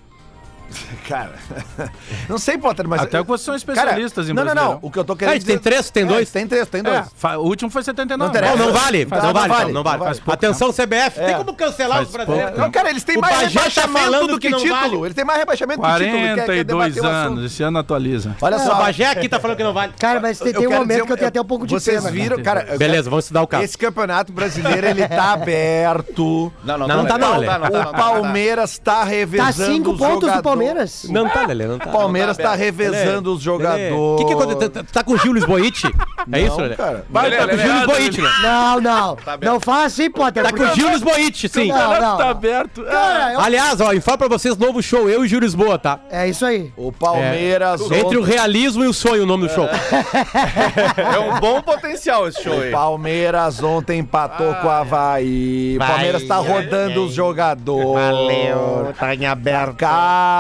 [1.07, 1.32] Cara.
[2.28, 3.01] Não sei, Potter, mas.
[3.01, 4.80] Até vocês são especialistas em Não, não, não.
[4.82, 6.28] O que eu tô Ah, querendo a gente tem três, tem dois?
[6.30, 6.97] É, tem três, tem dois.
[7.24, 8.41] É, o último foi 79.
[8.41, 8.47] Não.
[8.57, 9.97] Não, não vale, Faz- não, não vale, vale, não vale.
[9.99, 10.22] não vale.
[10.28, 12.57] Atenção, CBF, tem como cancelar Faz os brasileiros?
[12.57, 14.80] Não, cara, eles têm O mais Bagé tá rebaixamento falando do que, que não título.
[14.80, 14.95] vale.
[14.97, 16.11] Eles têm mais rebaixamento que título.
[16.11, 17.32] Quer- quer 42 debater o assunto.
[17.39, 18.36] anos, esse ano atualiza.
[18.41, 18.76] Olha O só.
[18.76, 19.93] Bagé aqui tá falando que não vale.
[19.97, 21.99] Cara, mas tem, tem um momento dizer- que eu tenho até um pouco de Vocês
[22.01, 22.11] pena.
[22.11, 22.78] viram, cara.
[22.78, 23.63] Beleza, vamos estudar o caso.
[23.63, 25.32] Esse campeonato brasileiro, ele tá
[25.78, 26.51] aberto.
[26.63, 27.55] Não, Não, não tá não, Lelê.
[27.80, 30.41] O Palmeiras tá revezando Tá cinco os pontos do jogadores.
[30.58, 31.05] Palmeiras.
[31.10, 31.89] Não tá, Lelê, não tá.
[31.89, 33.93] O Palmeiras tá tá revezando os jogadores.
[33.93, 34.70] O que que aconteceu?
[34.70, 35.88] Tá- Tá com o Gil Lisboite?
[36.32, 36.76] É isso, Lelê?
[36.76, 37.05] cara.
[37.10, 38.30] Vai, tá com o Gil Lisboite, né?
[38.41, 39.18] Não, não.
[39.41, 40.43] Não faz assim, Potter.
[40.43, 41.68] Tá com o Gil Lisboite, sim.
[41.68, 42.18] Não, não.
[42.18, 42.84] Tá aberto.
[42.84, 45.99] Cara, eu- Aliás, ó, informo pra vocês, novo show, eu e Gil Lisboa, tá?
[46.10, 46.72] É isso aí.
[46.78, 49.68] O Palmeiras Entre o ontem- realismo e o sonho, o nome do show.
[49.68, 52.72] É um bom potencial esse show aí.
[52.72, 55.76] Palmeiras ontem empatou com o Havaí.
[55.76, 57.93] O Palmeiras tá rodando os jogadores.
[57.93, 59.76] Valeu, tá em aberto.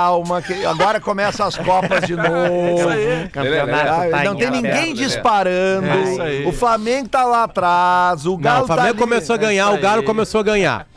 [0.07, 2.29] Calma, que agora começam as Copas de novo.
[3.31, 5.85] Campeonato Ah, não tem ninguém disparando.
[5.87, 6.45] É isso aí.
[6.47, 8.25] o Flamengo tá lá atrás.
[8.25, 10.87] O Não, Galo o Flamengo tá começou a ganhar, o Galo começou a ganhar.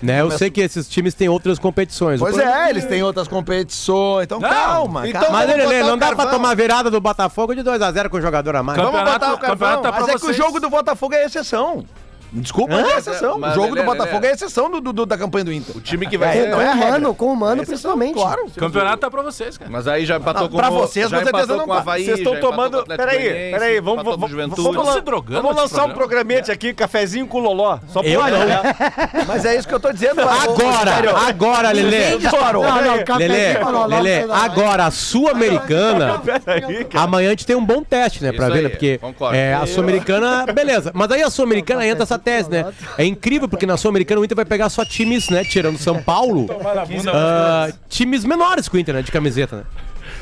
[0.00, 2.20] Né, eu sei que esses times têm outras competições.
[2.20, 4.24] Pois problema- é, eles têm outras competições.
[4.24, 5.38] Então calma, então calma.
[5.38, 8.54] Mas, vamos Lelê, não dá pra tomar virada do Botafogo de 2x0 com o jogador
[8.56, 8.78] a mais.
[8.78, 9.56] Vamos Campeonato- botar o carvão.
[9.68, 11.84] campeonato tá Mas é que o jogo do Botafogo é exceção.
[12.32, 13.38] Desculpa, mas é exceção.
[13.38, 15.76] Mas, o jogo do Botafogo é exceção do, do- da campanha do Inter.
[15.76, 16.48] O time que É, vai ser.
[16.48, 16.90] não Com é o a regra.
[16.92, 18.14] Mano, com o Mano, É principalmente.
[18.14, 18.46] Claro.
[18.46, 19.70] O campeonato tá pra vocês, cara.
[19.70, 21.80] Mas aí já empatou Não, com pra vocês, com certeza não tá.
[21.80, 22.84] Vocês estão tomando.
[22.84, 25.94] Peraí, peraí, vamos, vamos, vamos, se drogando vamos lançar um programa.
[25.94, 27.78] programete aqui, cafezinho com loló.
[27.88, 28.44] Só Eu pode, não.
[28.46, 28.62] né?
[29.26, 30.20] Mas é isso que eu tô dizendo.
[30.20, 32.10] Agora, agora, Lelê.
[33.60, 36.20] Não, não, Lelê, agora a Sul-Americana.
[36.44, 37.04] Peraí, cara.
[37.04, 38.32] Amanhã a gente tem um bom teste, né?
[38.32, 38.68] Pra ver, né?
[38.68, 39.36] Porque concordo.
[39.36, 40.90] é, a Sul-Americana, beleza.
[40.94, 42.72] Mas aí a Sul-Americana entra essa tese, né?
[42.96, 45.44] É incrível, porque na Sul-Americana o Inter vai pegar só times, né?
[45.44, 46.46] Tirando São Paulo,
[47.12, 49.02] ah, times menores que o Inter, né?
[49.02, 49.62] De camiseta, né?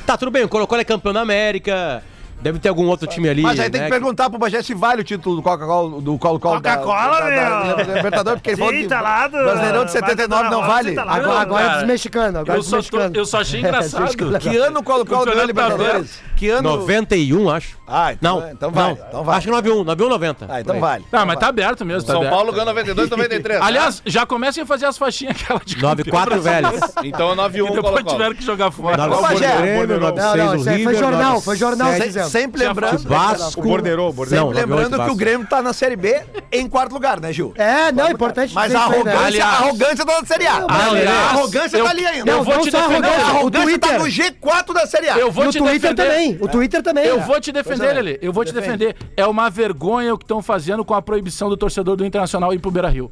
[0.05, 2.03] Tá, tudo bem, o Colo-Colo é campeão da América.
[2.41, 3.43] Deve ter algum outro time ali.
[3.43, 6.18] Mas aí tem né, que perguntar pro Bagé se vale o título do Coca-Cola, do
[6.18, 6.61] Colo-Colo.
[6.61, 9.93] da- Coca-Cola, da- da- da Libertadores, porque ele falou que tá lá do- Brasileirão de
[9.93, 10.95] 79 não vale.
[10.95, 11.14] Tá lá.
[11.16, 12.37] Agora, agora é dos mexicanos.
[12.37, 13.16] Agora é Eu dos só, tô- mexicanos.
[13.18, 14.39] eu só achei engraçado.
[14.39, 16.20] Que ano o Colo-Colo ganhou a Libertadores?
[16.37, 16.76] Que ano?
[16.76, 17.78] 91, acho.
[17.89, 18.89] Ah, então, Não, então vale.
[18.99, 19.07] não.
[19.09, 19.39] Então vale.
[19.39, 20.47] Acho que 91, 91 90.
[20.51, 21.05] Ah, então vale.
[21.11, 22.03] Tá, mas tá aberto mesmo.
[22.03, 22.34] Tá São aberto.
[22.34, 23.61] Paulo ganhou 92, 93.
[23.64, 26.80] Aliás, já comecem a fazer as faixinhas aquela de 94 velhos.
[27.03, 28.97] então é 9-1 E depois tiveram que jogar fora.
[28.99, 32.43] 94 Bagé, Grêmio, Não, 96 não, foi jornal, foi jornal, 97 dizendo.
[32.43, 33.61] Sempre lembrando, Vasco.
[33.61, 34.47] O borderou, o borderou.
[34.47, 35.16] Não, sempre lembrando 98 que o.
[35.16, 36.22] Grêmio tá na Série B
[36.53, 37.53] em quarto lugar, né, Gil?
[37.57, 38.85] É, não, é importante Mas a né?
[38.85, 40.61] arrogância, Aliás- a arrogância tá na Série A.
[40.68, 42.31] mas- a aliás, arrogância eu- tá ali ainda.
[42.33, 43.01] Não, Eu vou não te defender.
[43.01, 45.16] Não, a arrogância, tá no G4 da Série A.
[45.18, 46.03] Eu vou E o te Twitter defender.
[46.09, 46.39] também.
[46.41, 47.05] O Twitter também.
[47.07, 47.93] Eu vou te defender.
[47.95, 48.18] Lelê.
[48.22, 48.97] Eu vou te defender.
[49.16, 52.59] É uma vergonha o que estão fazendo com a proibição do torcedor do Internacional ir
[52.59, 53.11] pro Beira Rio.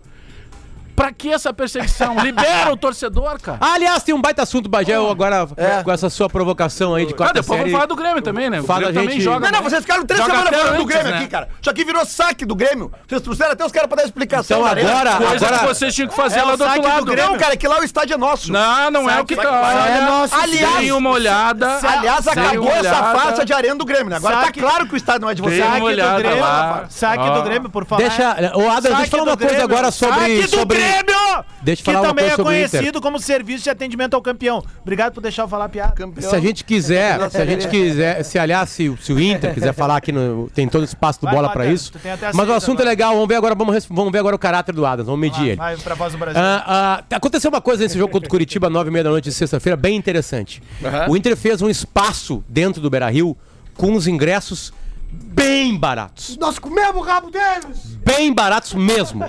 [0.94, 2.16] Pra que essa perseguição?
[2.20, 3.58] Libera o torcedor, cara.
[3.60, 5.82] Ah, aliás, tem um baita assunto, Bagé, eu agora É.
[5.82, 7.58] com essa sua provocação aí de Ah, quarta depois série.
[7.70, 8.60] vamos falar do Grêmio também, né?
[8.60, 9.50] O Fala Grêmio a também gente- joga.
[9.50, 11.18] Não, não, vocês ficaram três semanas falando do antes, Grêmio né?
[11.18, 11.48] aqui, cara.
[11.60, 12.92] Isso aqui virou saque do Grêmio.
[13.08, 14.58] Vocês trouxeram até os caras pra dar explicação.
[14.60, 16.86] Então agora, Coisa agora que vocês tinham que fazer É lá o do outro saque
[16.88, 17.04] lado.
[17.04, 17.30] do Grêmio.
[17.32, 18.52] Não, cara, que lá o estádio é nosso.
[18.52, 19.42] Não, não é o que tá.
[19.88, 21.78] É nosso, Aliás, Dei uma olhada.
[21.82, 24.16] Aliás, acabou essa farsa de arena do Grêmio, né?
[24.16, 25.64] Agora Saque- tá claro que o estádio não é de vocês.
[25.64, 25.86] Saque do
[26.18, 26.44] Grêmio.
[26.88, 28.02] Saque do Grêmio, por falar.
[28.02, 28.22] Deixa,
[28.54, 31.44] ô Adam, deixa eu Saque falar do uma coisa agora sobre Saque sobre do Grêmio!
[31.62, 34.62] Deixa eu que falar uma também é conhecido como serviço de atendimento ao campeão.
[34.82, 35.94] Obrigado por deixar eu falar a piada.
[36.20, 39.52] Se a gente quiser, se a gente quiser, se aliás, se, o- se o Inter
[39.54, 40.48] quiser falar aqui no.
[40.54, 41.92] Tem todo o espaço do Vai bola cara, isso.
[42.34, 44.84] Mas o assunto é legal, vamos ver agora, vamos, vamos ver agora o caráter do
[44.84, 45.56] Adams, vamos medir ele.
[45.56, 46.40] Vai pra voz do Brasil.
[46.40, 49.24] Ah, ah, aconteceu uma coisa nesse jogo contra o Curitiba, nove e meia da noite
[49.24, 50.62] de sexta-feira, bem interessante.
[50.84, 51.06] Aham.
[51.10, 53.36] O Inter fez um espaço dentro do Beira Rio
[53.76, 54.72] com os ingressos
[55.14, 56.36] bem baratos.
[56.36, 57.94] Nós comemos o rabo deles!
[58.04, 59.24] Bem baratos mesmo.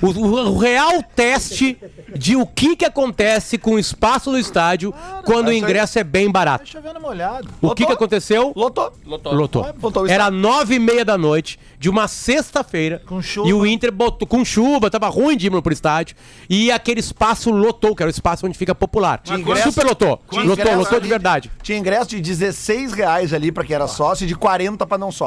[0.00, 1.76] O, o- o real teste
[2.14, 6.30] de o que, que acontece com o espaço do estádio quando o ingresso é bem
[6.30, 6.62] barato.
[6.62, 7.48] Deixa eu ver no molhado.
[7.60, 8.52] O que, que aconteceu?
[8.54, 8.92] Lotou.
[9.04, 9.34] Lotou.
[9.34, 9.66] Lotou.
[9.82, 13.02] Lotou Era nove e meia da noite de uma sexta-feira.
[13.06, 13.48] Com chuva.
[13.48, 16.14] E o Inter botou com chuva, tava ruim de ir pro estádio.
[16.48, 19.20] E aquele espaço lotou, que era o espaço onde fica popular.
[19.36, 20.20] ingresso- Super lotou.
[20.30, 21.50] Tinha Lotou, ingresso lotou de verdade.
[21.60, 25.10] Tinha ingresso de 16 reais ali pra quem era sócio e de 40 pra não
[25.10, 25.21] sócio.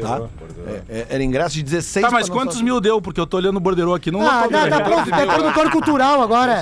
[0.00, 0.22] Tá?
[0.66, 2.64] É, é, era ingresso de 16 Tá, mas não quantos sócio.
[2.64, 3.00] mil deu?
[3.02, 4.10] Porque eu tô olhando o borderô aqui.
[4.10, 6.52] Não Ah, lotou tá, tá pronto, é produtor cultural agora.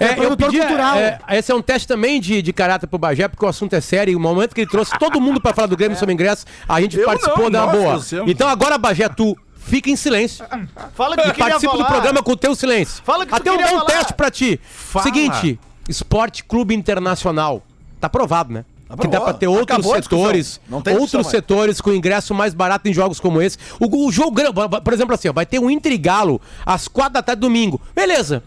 [0.00, 0.96] É, eu produtor pedi, cultural.
[0.98, 3.80] é, esse é um teste também de, de caráter pro Bagé, porque o assunto é
[3.80, 4.12] sério.
[4.12, 6.80] E o momento que ele trouxe todo mundo pra falar do Grêmio sobre ingresso, a
[6.80, 7.76] gente Eu participou não, da nossa,
[8.16, 8.22] boa.
[8.22, 10.44] é um- Então agora, Bagé, tu fica em silêncio.
[10.94, 11.90] Fala que E participa do falar.
[11.90, 13.02] programa com o teu silêncio.
[13.04, 13.90] Fala que tu Até um queria bom falar.
[13.90, 14.60] teste pra ti.
[14.64, 15.04] Fala.
[15.04, 15.58] Seguinte,
[15.88, 17.62] Esporte Clube Internacional.
[18.00, 18.64] Tá aprovado, né?
[19.00, 20.60] Que dá pra ter outros setores,
[21.00, 23.58] outros setores com ingresso mais barato em jogos como esse.
[23.80, 24.36] O, o jogo,
[24.82, 27.80] por exemplo, assim, ó, vai ter um Inter e Galo às quatro da tarde domingo.
[27.94, 28.42] Beleza.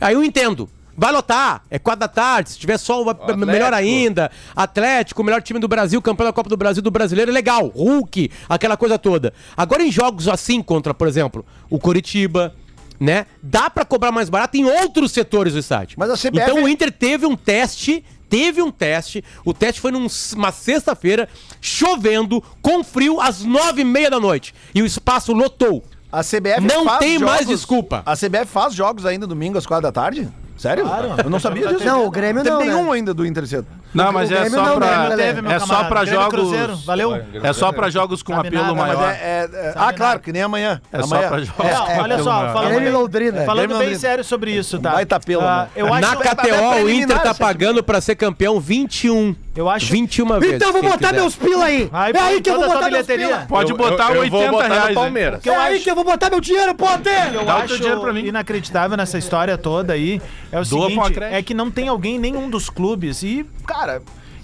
[0.00, 0.68] Aí eu entendo.
[0.98, 3.46] Vai lotar, é quatro da tarde, se tiver sol, Atlético.
[3.46, 4.30] melhor ainda.
[4.54, 7.66] Atlético, melhor time do Brasil, campeão da Copa do Brasil do Brasileiro, legal.
[7.68, 9.34] Hulk, aquela coisa toda.
[9.54, 12.54] Agora em jogos assim contra, por exemplo, o Coritiba,
[12.98, 13.26] né?
[13.42, 15.96] Dá pra cobrar mais barato em outros setores do estádio.
[15.98, 19.22] Mas a CBF Então o Inter teve um teste, teve um teste.
[19.44, 21.28] O teste foi numa sexta-feira,
[21.60, 24.54] chovendo, com frio, às nove e meia da noite.
[24.74, 25.82] E o espaço lotou.
[26.10, 28.02] A CBF Não faz tem mais jogos- desculpa.
[28.06, 30.28] A CBF faz jogos ainda domingo às quatro da tarde?
[30.56, 30.86] Sério?
[31.22, 31.84] Eu não sabia disso.
[31.84, 32.92] Não, o Grêmio Tem não, nenhum né?
[32.92, 33.66] ainda do Inter cedo.
[33.96, 35.08] Não, mas O é só pra.
[35.54, 36.84] É só pra Grêmio jogos.
[36.84, 37.14] Valeu?
[37.42, 39.10] É só pra jogos com apelo maior.
[39.10, 40.80] é, é- ah, claro, que nem amanhã.
[40.92, 43.44] É só pra jogos É, olha só, falando bem, Londrina.
[43.44, 43.98] falando Grêmio bem Londrina.
[44.00, 44.90] sério sobre isso, tá?
[44.92, 45.68] Baita pelo, Ah,
[46.00, 49.34] Na KTO, o Inter tá pagando pra ser campeão 21.
[49.54, 50.56] Eu acho- 21 vezes.
[50.56, 51.12] Então eu vou botar quiser.
[51.14, 51.88] meus pila aí.
[51.90, 53.26] Aí, é aí que eu vou botar meus bilheteria.
[53.28, 53.46] pila.
[53.48, 54.94] Pode botar eu- eu 80 vou botar reais.
[54.94, 55.46] Palmeiras.
[55.46, 57.32] É aí acho- que eu vou botar meu dinheiro, Potter.
[57.34, 58.26] eu Dá o acho teu dinheiro pra mim.
[58.26, 60.20] inacreditável nessa história toda aí
[60.52, 63.85] é o Doa seguinte, é que não tem alguém em nenhum dos clubes e, cara,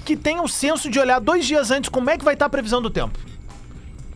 [0.04, 2.50] que tenha o senso de olhar dois dias antes como é que vai estar a
[2.50, 3.18] previsão do tempo.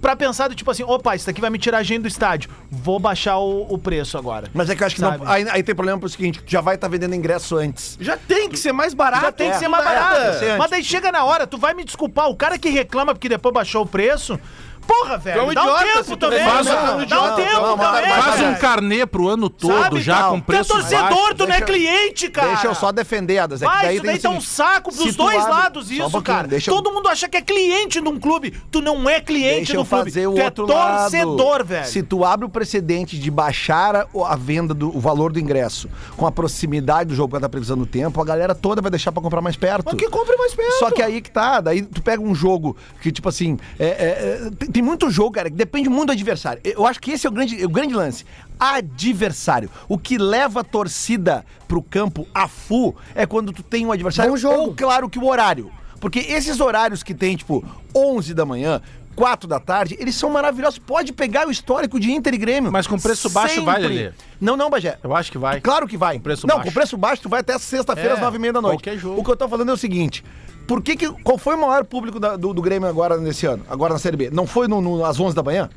[0.00, 2.50] Pra pensar do tipo assim, opa, isso daqui vai me tirar a gente do estádio,
[2.70, 4.48] vou baixar o, o preço agora.
[4.54, 5.24] Mas é que eu acho que Sabe?
[5.24, 5.30] não.
[5.30, 7.96] Aí, aí tem problema pro seguinte: tu já vai estar vendendo ingresso antes.
[8.00, 9.22] Já tem que ser mais barato.
[9.24, 9.58] Já tem que é.
[9.58, 10.20] ser mais É, barato.
[10.20, 10.58] antes.
[10.58, 13.52] Mas daí chega na hora, tu vai me desculpar, o cara que reclama porque depois
[13.54, 14.38] baixou o preço,
[14.86, 15.36] Porra, velho.
[15.36, 16.44] Tu é um dá um idiota, tempo tu também.
[16.44, 16.72] faz- né?
[16.72, 18.22] é um dá um idiota, tempo não, mas- também.
[18.22, 20.30] Faz um carnê pro ano todo, Sabe, já não.
[20.30, 22.48] com Tu é preço torcedor, tu não é cliente, cara.
[22.48, 23.62] Deixa eu só defender, Adas.
[23.62, 25.92] É que Vai, daí isso tem daí tá um saco dos tu dois lados, um
[25.92, 26.48] isso, pouquinho, cara.
[26.48, 28.52] deixa eu- Todo mundo acha que é cliente de um clube.
[28.70, 30.04] Tu não é cliente Deixa do eu clube.
[30.10, 31.00] fazer o tu é outro lado.
[31.02, 31.86] torcedor, velho.
[31.86, 35.88] Se tu abre o precedente de baixar a, a venda do o valor do ingresso
[36.16, 39.12] com a proximidade do jogo que tá previsando o tempo, a galera toda vai deixar
[39.12, 39.84] pra comprar mais perto.
[39.86, 40.78] Mas que compre mais perto.
[40.78, 43.88] Só que aí que tá, daí tu pega um jogo que, tipo assim, é- é-
[44.66, 46.60] é, tem, muito jogo, cara, que depende muito do adversário.
[46.64, 48.24] Eu acho que esse é o grande, o grande lance.
[48.60, 49.70] Adversário.
[49.88, 54.30] O que leva a torcida pro campo a full é quando tu tem um adversário.
[54.30, 54.60] Bom jogo.
[54.60, 55.70] Ou, claro, que o horário.
[56.00, 57.64] Porque esses horários que tem, tipo,
[57.94, 58.82] 11 da manhã,
[59.16, 60.78] 4 da tarde, eles são maravilhosos.
[60.78, 62.70] Pode pegar o histórico de Inter e Grêmio.
[62.70, 63.96] Mas com preço baixo vai, Sempre.
[63.96, 64.12] Lelê?
[64.38, 64.98] Não, não, Bagé.
[65.02, 65.60] Eu acho que vai.
[65.60, 66.16] Claro que vai.
[66.16, 66.68] Com preço não, baixo.
[66.70, 68.76] com preço baixo tu vai até sexta-feira É, às nove e meia da noite.
[68.82, 69.20] qualquer jogo.
[69.20, 70.22] O que eu tô falando é o seguinte.
[70.66, 73.64] Por que que, qual foi o maior público da- do, do Grêmio agora nesse ano?
[73.70, 74.30] Agora na Série B?
[74.32, 75.70] Não foi no, no- às 11 da manhã?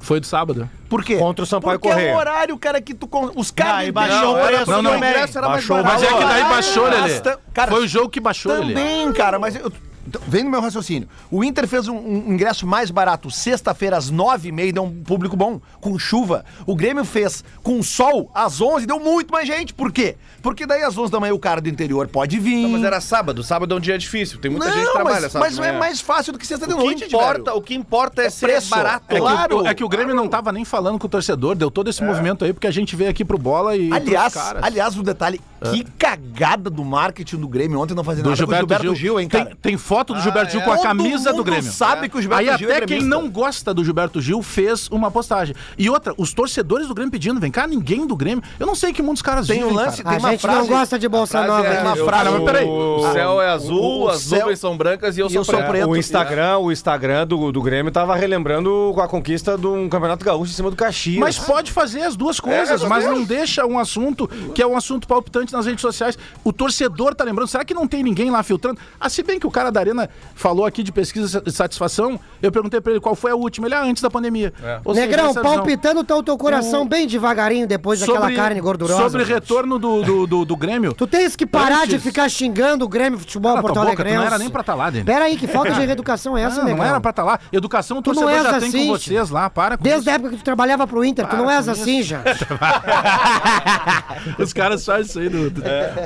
[0.00, 0.70] Foi do sábado.
[0.88, 1.16] Por quê?
[1.16, 2.14] Contra o Sampaio Porque é Corrêa.
[2.14, 3.08] o horário, cara, que tu...
[3.08, 3.86] con- Os caras...
[3.86, 5.08] Não, baixou o preço não, não, também.
[5.08, 6.00] o ingresso era mais Baixou, barato.
[6.02, 7.20] Mas é que daí baixou, Lelê.
[7.52, 8.74] Cara, Foi o jogo que baixou, Lelê.
[8.74, 9.72] também, cara, mas eu,
[10.08, 11.08] então, vem no meu raciocínio.
[11.30, 15.02] O Inter fez um, um ingresso mais barato sexta-feira às nove e meia, deu um
[15.04, 16.44] público bom, com chuva.
[16.66, 19.72] O Grêmio fez com sol às onze, deu muito mais gente.
[19.74, 20.16] Por quê?
[20.42, 22.62] Porque daí às onze da manhã o cara do interior pode vir.
[22.62, 23.42] Não, mas era sábado.
[23.42, 24.38] Sábado é um dia difícil.
[24.38, 26.66] Tem muita Não, gente que trabalha mas, sábado mas é mais fácil do que sexta
[26.66, 27.56] de O noite, que importa, velho.
[27.56, 28.70] o que importa é, É ser preço.
[28.70, 29.04] barato.
[29.08, 31.54] É que, Claro, o, é que o Grêmio não tava nem falando com o torcedor,
[31.54, 33.92] deu todo esse movimento aí, porque a gente veio aqui pro bola e.
[33.92, 35.40] Aliás, aliás, um detalhe,
[35.70, 39.00] que cagada do marketing do Grêmio ontem não fazendo do nada com o Gilberto, Gilberto
[39.00, 39.44] Gil, hein, cara?
[39.46, 40.64] Tem, tem foto do Gilberto Gil é.
[40.64, 41.70] com a Todo camisa do Grêmio.
[41.70, 44.88] sabe que o Gilberto Aí Gil é até quem não gosta do Gilberto Gil fez
[44.90, 45.54] uma postagem.
[45.76, 48.42] E outra, os torcedores do Grêmio pedindo, vem cá, ninguém do Grêmio.
[48.58, 50.16] Eu não sei que mundo os caras Tem vivem, um lance, cara.
[50.16, 50.58] A tem uma gente frase...
[50.58, 51.86] não gosta de Bolsa Nova é- aqui.
[51.86, 52.66] uma Eu- frase, mas peraí.
[52.68, 55.88] O céu é azul, as nuvens são brancas e eu sou eu sou preto.
[55.88, 60.52] O Instagram, o Instagram do, do Grêmio tava relembrando a conquista de um campeonato gaúcho
[60.52, 61.18] em cima do Caxias.
[61.18, 65.06] Mas pode fazer as duas coisas, mas não deixa um assunto que é um assunto
[65.06, 66.18] palpitante nas redes sociais.
[66.44, 67.48] O torcedor tá lembrando.
[67.48, 68.78] Será que não tem ninguém lá filtrando?
[69.00, 72.52] Ah, se bem que o cara da Arena falou aqui de pesquisa de satisfação, eu
[72.52, 73.66] perguntei pra ele qual foi a última.
[73.66, 74.52] Ele, ah, antes da pandemia.
[74.84, 75.42] Ou seja, Negrão, visão.
[75.42, 79.02] palpitando tá o teu coração bem devagarinho depois daquela carne gordurosa.
[79.02, 79.34] Sobre gente.
[79.34, 80.92] retorno do, do, do, do Grêmio.
[80.92, 83.96] Tu tens que parar Antes- de ficar xingando o Grêmio Futebol Cala Porto tua boca,
[83.96, 84.18] tu Alegre.
[84.18, 85.06] não era nem pra estar lá, Denis.
[85.06, 86.86] Pera aí, que falta de reeducação é essa, não, não Negrão?
[86.88, 87.38] era pra estar lá.
[87.52, 89.50] Educação o Tu não torcedor já tem assim, com vocês lá.
[89.50, 90.10] Para com Desde isso.
[90.10, 92.20] a época que tu trabalhava pro Inter, tu Para não és assim, já.
[94.38, 95.28] Os caras fazem isso aí.
[95.28, 95.52] Do,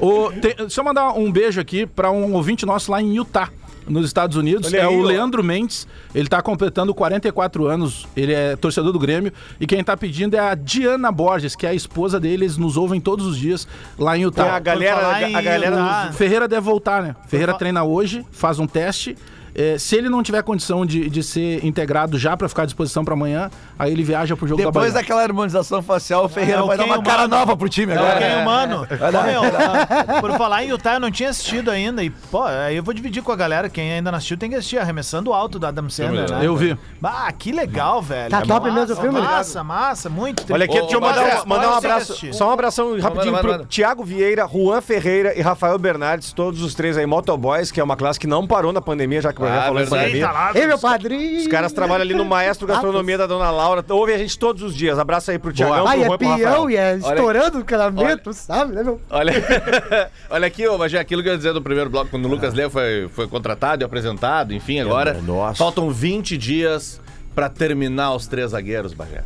[0.01, 3.49] O- tem- deixa eu mandar um beijo aqui pra um ouvinte nosso lá em Utah.
[3.87, 5.07] Nos Estados Unidos, Olha é aí, o ó.
[5.07, 5.87] Leandro Mendes.
[6.15, 8.07] Ele tá completando 44 anos.
[8.17, 9.33] Ele é torcedor do Grêmio.
[9.61, 12.45] E quem tá pedindo é a Diana Borges, que é a esposa dele.
[12.45, 13.67] Eles nos ouvem todos os dias
[13.99, 14.57] lá em Utah.
[14.57, 17.17] a galera, a, em galera Ferreira deve voltar, né?
[17.27, 19.17] Ferreira treina hoje, faz um teste.
[19.55, 23.05] É, se ele não tiver condição de, de ser integrado já pra ficar à disposição
[23.05, 25.01] pra amanhã, aí ele viaja pro jogo da Depois Bahia.
[25.03, 27.37] daquela harmonização facial, o Ferreira É, vai dar quem uma cara humano.
[27.37, 28.19] nova pro time É agora.
[28.19, 28.87] quem humano.
[28.89, 32.03] Vai dar- Ô, meu, por falar em Utah, eu não tinha assistido ainda.
[32.03, 33.69] E, pô, aí eu vou dividir com a galera.
[33.69, 34.79] Quem ainda não assistiu tem que assistir.
[34.79, 36.47] Arremessando alto do Adam Sandler, né?
[36.47, 36.77] Eu vi.
[37.03, 38.31] Ah, que legal, velho.
[38.31, 39.21] Tá É top mesmo o filme?
[39.21, 40.51] Massa, massa, muito.
[40.53, 42.17] Olha aqui, deixa eu mandar, um- mandar um abraço.
[42.33, 43.65] Só um abração rapidinho manda, pro manda.
[43.67, 47.97] Thiago Vieira, Juan Ferreira e Rafael Bernardes, todos os três aí, Motoboys, que é uma
[47.97, 49.91] classe que não parou na pandemia, já que Ah, em verdade.
[49.91, 50.31] pandemia.
[50.55, 51.41] Ei, meu padrinho.
[51.41, 53.85] Os caras trabalham ali no Maestro Gastronomia da Dona Laura.
[53.91, 54.99] Ouve a gente todos os dias.
[54.99, 58.83] Abraço aí pro Thiagão, Ai, é e peão e é estourando o calamento, sabe, né,
[58.83, 59.01] meu?
[59.11, 59.33] Olha,
[60.31, 62.55] olha aqui, ô, Bagé, aquilo que eu ia dizer do primeiro bloco, quando o Lucas
[62.55, 65.15] Leo foi, foi contratado e apresentado, enfim, agora.
[65.23, 65.57] nossa.
[65.57, 67.01] Faltam 20 dias
[67.35, 69.23] pra terminar os três zagueiros, Bagé.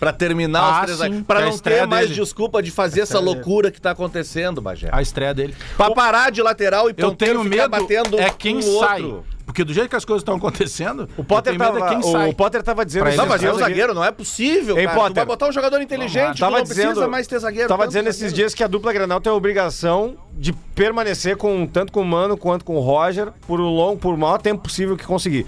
[0.00, 1.26] Pra terminar Ah, os três sim, zagueiros.
[1.26, 2.20] Pra é não ter mais dele.
[2.20, 4.88] desculpa de fazer essa loucura que tá acontecendo, Bagé.
[4.92, 5.54] A estreia dele.
[5.76, 9.02] Pra parar de lateral e Eu tenho ficar medo batendo é quem um sai.
[9.02, 9.24] outro.
[9.54, 12.28] Porque do jeito que as coisas estão acontecendo, O Potter, tava, é quem sai.
[12.28, 13.06] o Potter tava dizendo...
[13.06, 14.96] Esses Não, mas é o zagueiro, não é possível, Ei, cara.
[14.96, 15.14] Tu Potter.
[15.14, 17.68] vai botar um jogador inteligente, tu Tava não precisa dizendo, mais ter zagueiro.
[17.68, 18.34] tava dizendo esses zagueiro.
[18.34, 22.36] dias que a dupla Granal tem a obrigação de permanecer com tanto com o Mano
[22.36, 25.46] quanto com o Roger por o longo, por o maior tempo possível que conseguir.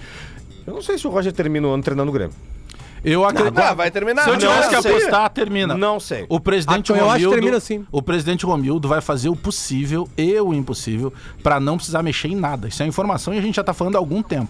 [0.65, 2.33] Eu não sei se o Roger termina o ano treinando o Grêmio.
[3.03, 3.57] Eu acredito.
[3.59, 4.23] Ah, vai terminar.
[4.23, 5.75] Se eu tivesse que apostar, termina.
[5.77, 6.25] Não sei.
[6.29, 7.85] O presidente Ah, eu acho que Romildo, termina assim.
[7.91, 12.35] o presidente Romildo vai fazer o possível e o impossível pra não precisar mexer em
[12.35, 12.67] nada.
[12.67, 14.49] Isso é informação e a gente já tá falando há algum tempo.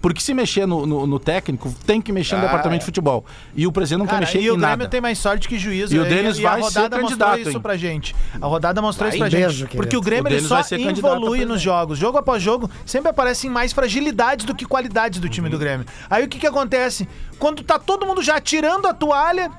[0.00, 2.80] Porque se mexer no, no- no técnico, tem que mexer no Ah, departamento é.
[2.80, 3.24] de futebol.
[3.54, 4.88] E o presidente não Cara, quer mexer e o em Grêmio nada.
[4.88, 5.94] tem mais sorte que juízo.
[5.94, 6.08] E o né?
[6.08, 7.60] Denis a vai ser rodada candidato, mostrou isso hein?
[7.62, 8.16] pra gente.
[8.40, 9.40] A rodada mostrou isso pra Vai, gente.
[9.48, 9.98] beijo, porque querido.
[9.98, 11.98] o Grêmio O ele só vai ser evolui nos jogos.
[11.98, 15.86] Jogo após jogo, sempre aparecem mais fragilidades do que qualidades do time do Grêmio.
[16.08, 17.08] Aí o que que acontece?
[17.38, 19.50] Quando tá todo mundo já tirando a toalha,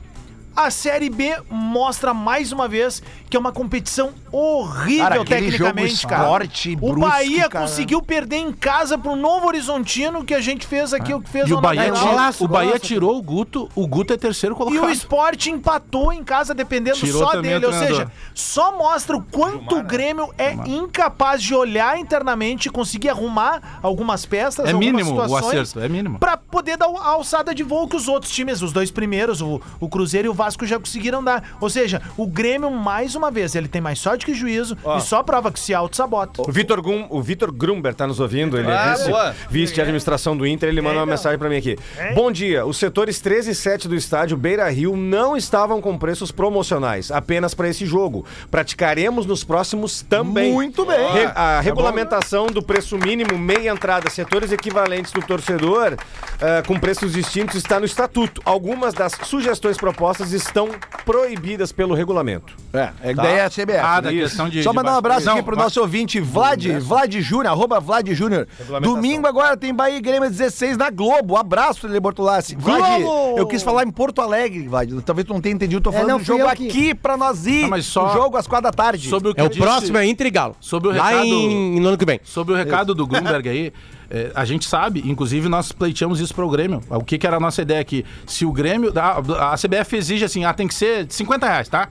[0.65, 6.09] a Série B mostra mais uma vez que é uma competição horrível Cara, tecnicamente, jogo
[6.09, 6.23] cara.
[6.23, 7.65] esporte, o brusque, Bahia cara.
[7.65, 11.47] conseguiu perder em casa pro Novo Horizontino, que a gente fez aqui, o que fez
[11.47, 12.85] E o Bahia, Golaço, golaço, o Bahia golaço.
[12.85, 14.85] tirou o Guto, o Guto é terceiro E colocado.
[14.85, 17.65] o esporte empatou em casa, dependendo Tirou só dele.
[17.65, 22.71] o Ou seja, só mostra o quanto o Grêmio é incapaz de olhar internamente e
[22.71, 25.45] conseguir arrumar algumas peças, É algumas mínimo o situações.
[25.61, 26.17] acerto, é mínimo.
[26.19, 29.61] Pra poder dar a alçada de voo que os outros times, os dois primeiros, o,
[29.79, 31.57] o Cruzeiro e o Vasco já conseguiram dar.
[31.59, 35.21] Ou seja, o Grêmio, mais uma vez, ele tem mais sorte que juízo e só
[35.23, 36.41] prova que se auto-sabota.
[36.47, 36.79] O Vitor
[37.09, 39.35] o Vitor Grumber tá nos ouvindo, ele Ah, é vice, boa.
[39.49, 41.77] vice de administração do Inter, ele mandou uma mensagem pra mim aqui.
[42.15, 46.31] Bom dia, os setores 13 e 7 do estádio Beira Rio não estavam com preços
[46.31, 48.25] promocionais, apenas para esse jogo.
[48.49, 50.51] Praticaremos nos próximos também.
[50.53, 51.11] Muito bem.
[51.13, 55.95] Re- a regulamentação do preço mínimo, meia entrada, setores equivalentes do torcedor,
[56.41, 58.41] eh, com preços distintos, está no estatuto.
[58.45, 60.69] Algumas das sugestões propostas estão
[61.05, 62.53] proibidas pelo regulamento.
[62.73, 63.77] É, é que daí é a CBF.
[63.81, 64.23] Ah, da Isso.
[64.23, 64.61] questão de.
[64.63, 68.47] Só de mandar um abraço aqui pro nosso ouvinte Vlad, Vlad Júnior, arroba Vlad Júnior.
[68.81, 71.35] Domingo agora tem Bahia e Grêmio 16 na Globo.
[71.35, 72.55] Abraço, Lele Bortolassi.
[72.55, 73.37] Vlad, Globo!
[73.39, 74.91] eu quis falar em Porto Alegre, Vlad.
[75.05, 77.17] Talvez tu não tenha entendido, eu tô É, falando não, do jogo que- aqui pra
[77.17, 77.63] nós ir.
[77.63, 79.09] Não, mas só- O jogo às quatro da tarde.
[79.09, 80.55] Sobre o que É o disse- próximo é Inter e Galo.
[80.59, 82.19] Sobre o Lá recado- em, no ano que vem.
[82.23, 83.73] Sobre o recado do Grunberg aí,
[84.09, 86.81] é, a gente sabe, inclusive nós pleiteamos isso para o Grêmio.
[86.89, 88.05] O que, que era a nossa ideia aqui?
[88.25, 88.91] Se o Grêmio.
[88.95, 91.89] A, a CBF exige assim, ah, tem que ser 50 reais, tá?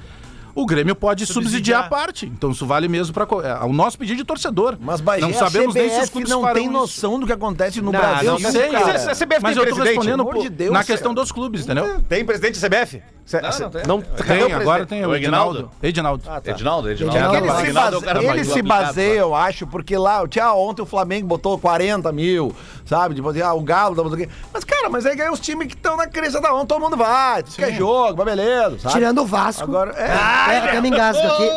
[0.60, 1.84] O Grêmio pode subsidiar, Subsidiar.
[1.84, 2.26] a parte.
[2.26, 3.26] Então isso vale mesmo para
[3.66, 4.76] o nosso pedido de torcedor.
[4.80, 6.72] Mas Bagé, não sabemos a nem se os clubes não tem isso.
[6.72, 8.32] noção do que acontece no Não, Brasil.
[8.32, 9.10] Eu Não, sei, cara.
[9.12, 11.62] A CBF mas tem eu tô presidente, respondendo pô, de Deus, na questão dos clubes,
[11.64, 12.00] entendeu?
[12.08, 13.02] Tem presidente da CBF?
[13.24, 13.82] Cê- Não, não tem.
[13.86, 15.70] não Tem, agora tem o Edinaldo.
[15.82, 16.24] Edinaldo.
[16.46, 17.16] Edinaldo, Edinaldo.
[17.18, 20.50] Edinaldo Ele se, Edinaldo base- é cara ele se baseia, eu acho, porque lá, tinha
[20.54, 22.56] ontem o Flamengo botou 40 mil,
[22.86, 23.14] sabe?
[23.14, 24.26] Tipo, assim, ah, o Galo, tá botando.
[24.50, 26.96] Mas, cara, mas aí ganha os times que estão na crista da onda, todo mundo
[26.96, 28.94] vai, quer jogo, mas beleza, sabe?
[28.94, 29.62] Tirando o Vasco.
[29.64, 30.06] Agora, é.
[30.06, 31.50] É, até me engasgo aqui.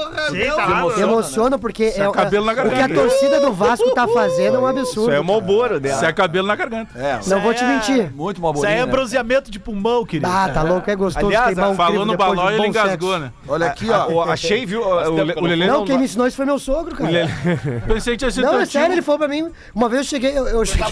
[0.97, 2.93] Me emociona porque é, é cabelo na o que a garganta.
[3.01, 5.09] torcida do Vasco tá fazendo é um absurdo.
[5.09, 5.89] Isso é o Malboro, né?
[5.93, 6.91] Se é cabelo na garganta.
[6.97, 8.11] É, Não vou te mentir.
[8.13, 10.29] muito mal Isso aí é bronzeamento de pulmão, querido.
[10.31, 13.17] Ah, tá louco, é gostoso Aliás, um Falou no depois de balão e ele engasgou,
[13.19, 13.31] né?
[13.47, 14.23] Olha aqui, ó.
[14.29, 14.81] achei, viu?
[14.81, 15.85] o- O, Le- o Lelê Não, não.
[15.85, 17.09] quem me ensinou isso foi meu sogro, cara.
[17.87, 18.95] Pensei que tinha sido Não, é sério, tio.
[18.95, 19.49] ele falou pra mim.
[19.73, 20.85] Uma vez eu cheguei, eu, eu cheguei.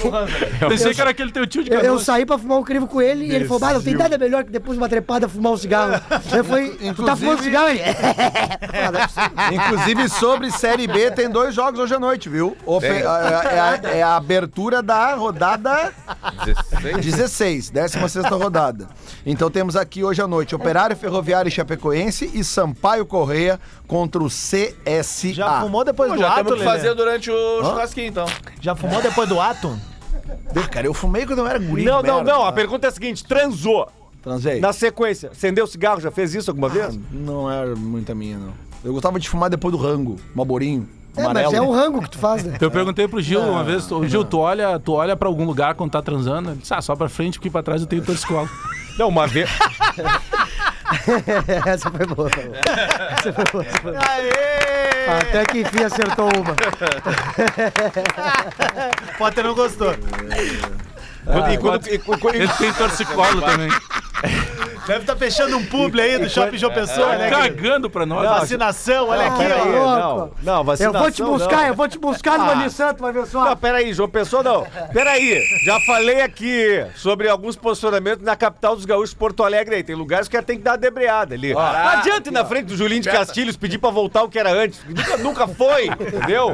[0.68, 3.02] Pensei que era aquele teu tio de Eu, eu saí pra fumar um crivo com
[3.02, 5.58] ele e ele falou: não tem nada melhor que depois de uma trepada fumar um
[5.58, 6.00] cigarro.
[6.32, 7.70] Eu falei, tu tá fumando cigarro?
[7.70, 7.82] Ele.
[7.90, 9.54] É.
[9.54, 12.56] Inclusive, sobre Série B, tem dois jogos hoje à noite, viu?
[12.66, 15.92] Ofe- é, é a, é a abertura da rodada
[17.02, 18.88] 16, 16 rodada.
[19.26, 24.28] Então temos aqui hoje à noite Operário Ferroviário e Chapecoense e Sampaio Correia contra o
[24.28, 25.34] CSA.
[25.34, 28.26] Já fumou depois Pô, do já ato, temos que fazer durante o churrasquinho, então.
[28.62, 29.78] Já fumou depois do ato?
[30.72, 31.84] Cara, eu fumei quando eu era guri.
[31.84, 32.46] Não, não, merda, não.
[32.46, 33.90] A pergunta é a seguinte: transou.
[34.22, 34.60] Transei.
[34.60, 36.02] Na sequência, acendeu cigarro?
[36.02, 37.00] Já fez isso alguma vez?
[37.12, 38.54] Não era muita minha, não.
[38.84, 41.56] Eu gostava de fumar depois do rango, maborinho, É, mas amarelo.
[41.56, 42.58] é o rango que tu faz, né?
[42.62, 45.74] Eu perguntei pro Gil uma vez, tu- Gil, tu olha, tu olha pra algum lugar
[45.76, 46.52] quando tá transando?
[46.52, 48.50] Ele disse, ah, só pra frente, porque pra trás eu tenho torcicolo.
[49.00, 49.50] Não, uma vez.
[51.66, 52.30] Essa foi boa.
[52.30, 52.42] tá.
[53.12, 53.66] Essa foi boa.
[53.66, 54.04] essa foi boa.
[55.22, 56.56] Até que enfim acertou uma.
[59.18, 59.92] Potter não gostou.
[59.94, 63.70] e quando, e- e- Ele tem torcicolo também.
[64.90, 67.30] Deve estar fechando um publi aí do Shopping João Pessoa, né?
[67.30, 67.56] querido?
[67.62, 68.28] Cagando pra nós.
[68.28, 70.00] Vacinação, olha aqui, Peraí, ó.
[70.00, 71.02] não, não, Eu vacinação.
[71.02, 71.68] vou te buscar, não.
[71.68, 73.46] eu vou te buscar no Nissan, tu vai ver só.
[73.46, 74.66] Não, peraí, João Pessoa não.
[74.92, 79.84] Peraí, já falei aqui sobre alguns posicionamentos na capital dos gaúchos, Porto Alegre aí.
[79.84, 81.54] Tem lugares que tem que dar uma debreada ali.
[81.54, 84.52] não adianta ir na frente do Julinho de Castilhos pedir pra voltar o que era
[84.52, 84.82] antes.
[84.88, 86.54] Nunca, nunca foi, entendeu?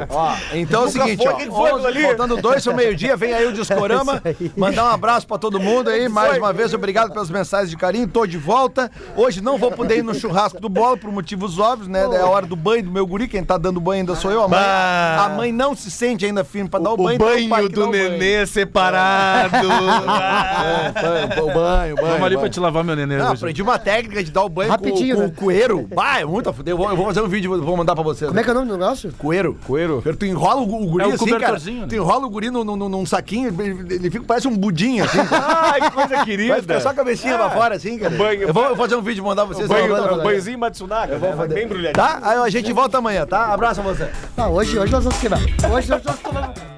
[0.52, 2.02] Então é o seguinte, foi, ó, quem foi 11, ali?
[2.02, 4.22] faltando dois pro meio-dia, vem aí o Discorama,
[4.54, 8.06] mandar um abraço pra todo mundo aí, mais uma vez, obrigado pelas mensagens de carinho,
[8.06, 11.88] tô de volta, hoje não vou poder ir no churrasco do Bola, por motivos óbvios,
[11.88, 14.30] né, é a hora do banho do meu guri, quem tá dando banho ainda sou
[14.30, 17.28] eu, a mãe, a mãe não se sente ainda firme pra dar o, banho, então
[17.28, 18.46] é o pai que dá o banho.
[18.46, 19.56] separado.
[20.96, 22.40] É, o banho, o banho, Vamos ali banho.
[22.40, 23.34] pra te lavar meu neném Não, hoje.
[23.36, 25.32] aprendi uma técnica de dar o banho Rapidinho, com, com né?
[25.36, 25.88] o coeiro.
[25.94, 26.72] Bah, é muito a fuder.
[26.72, 28.28] Eu vou, eu vou fazer um vídeo, vou mandar pra vocês.
[28.28, 29.12] Como é que é o nome do negócio?
[29.18, 29.58] Coeiro.
[29.66, 30.02] Coeiro.
[30.18, 31.34] Tu enrola o, o guri É o assim, cara.
[31.38, 31.86] cobertorzinho, né?
[31.88, 35.18] Tu enrola o guri num, num, num saquinho, ele, ele fica, parece um budinho, assim.
[35.30, 36.62] Ai, que coisa Vai querida.
[36.62, 38.15] ficar só a cabecinha pra fora, assim, cara.
[38.16, 39.68] Banho- eu, vou, eu vou fazer um vídeo e mandar vocês.
[39.68, 41.46] Banho, eu vou- um banhozinho Matsunaga, né?
[41.48, 41.92] Bem embrulhadinho.
[42.04, 42.20] Tá?
[42.22, 43.52] Aí a gente volta amanhã, tá?
[43.52, 44.08] Abraço a você.
[44.36, 45.40] Ah, hoje, hoje nós vamos quebrar.
[45.72, 46.75] Hoje nós vamos quebrar.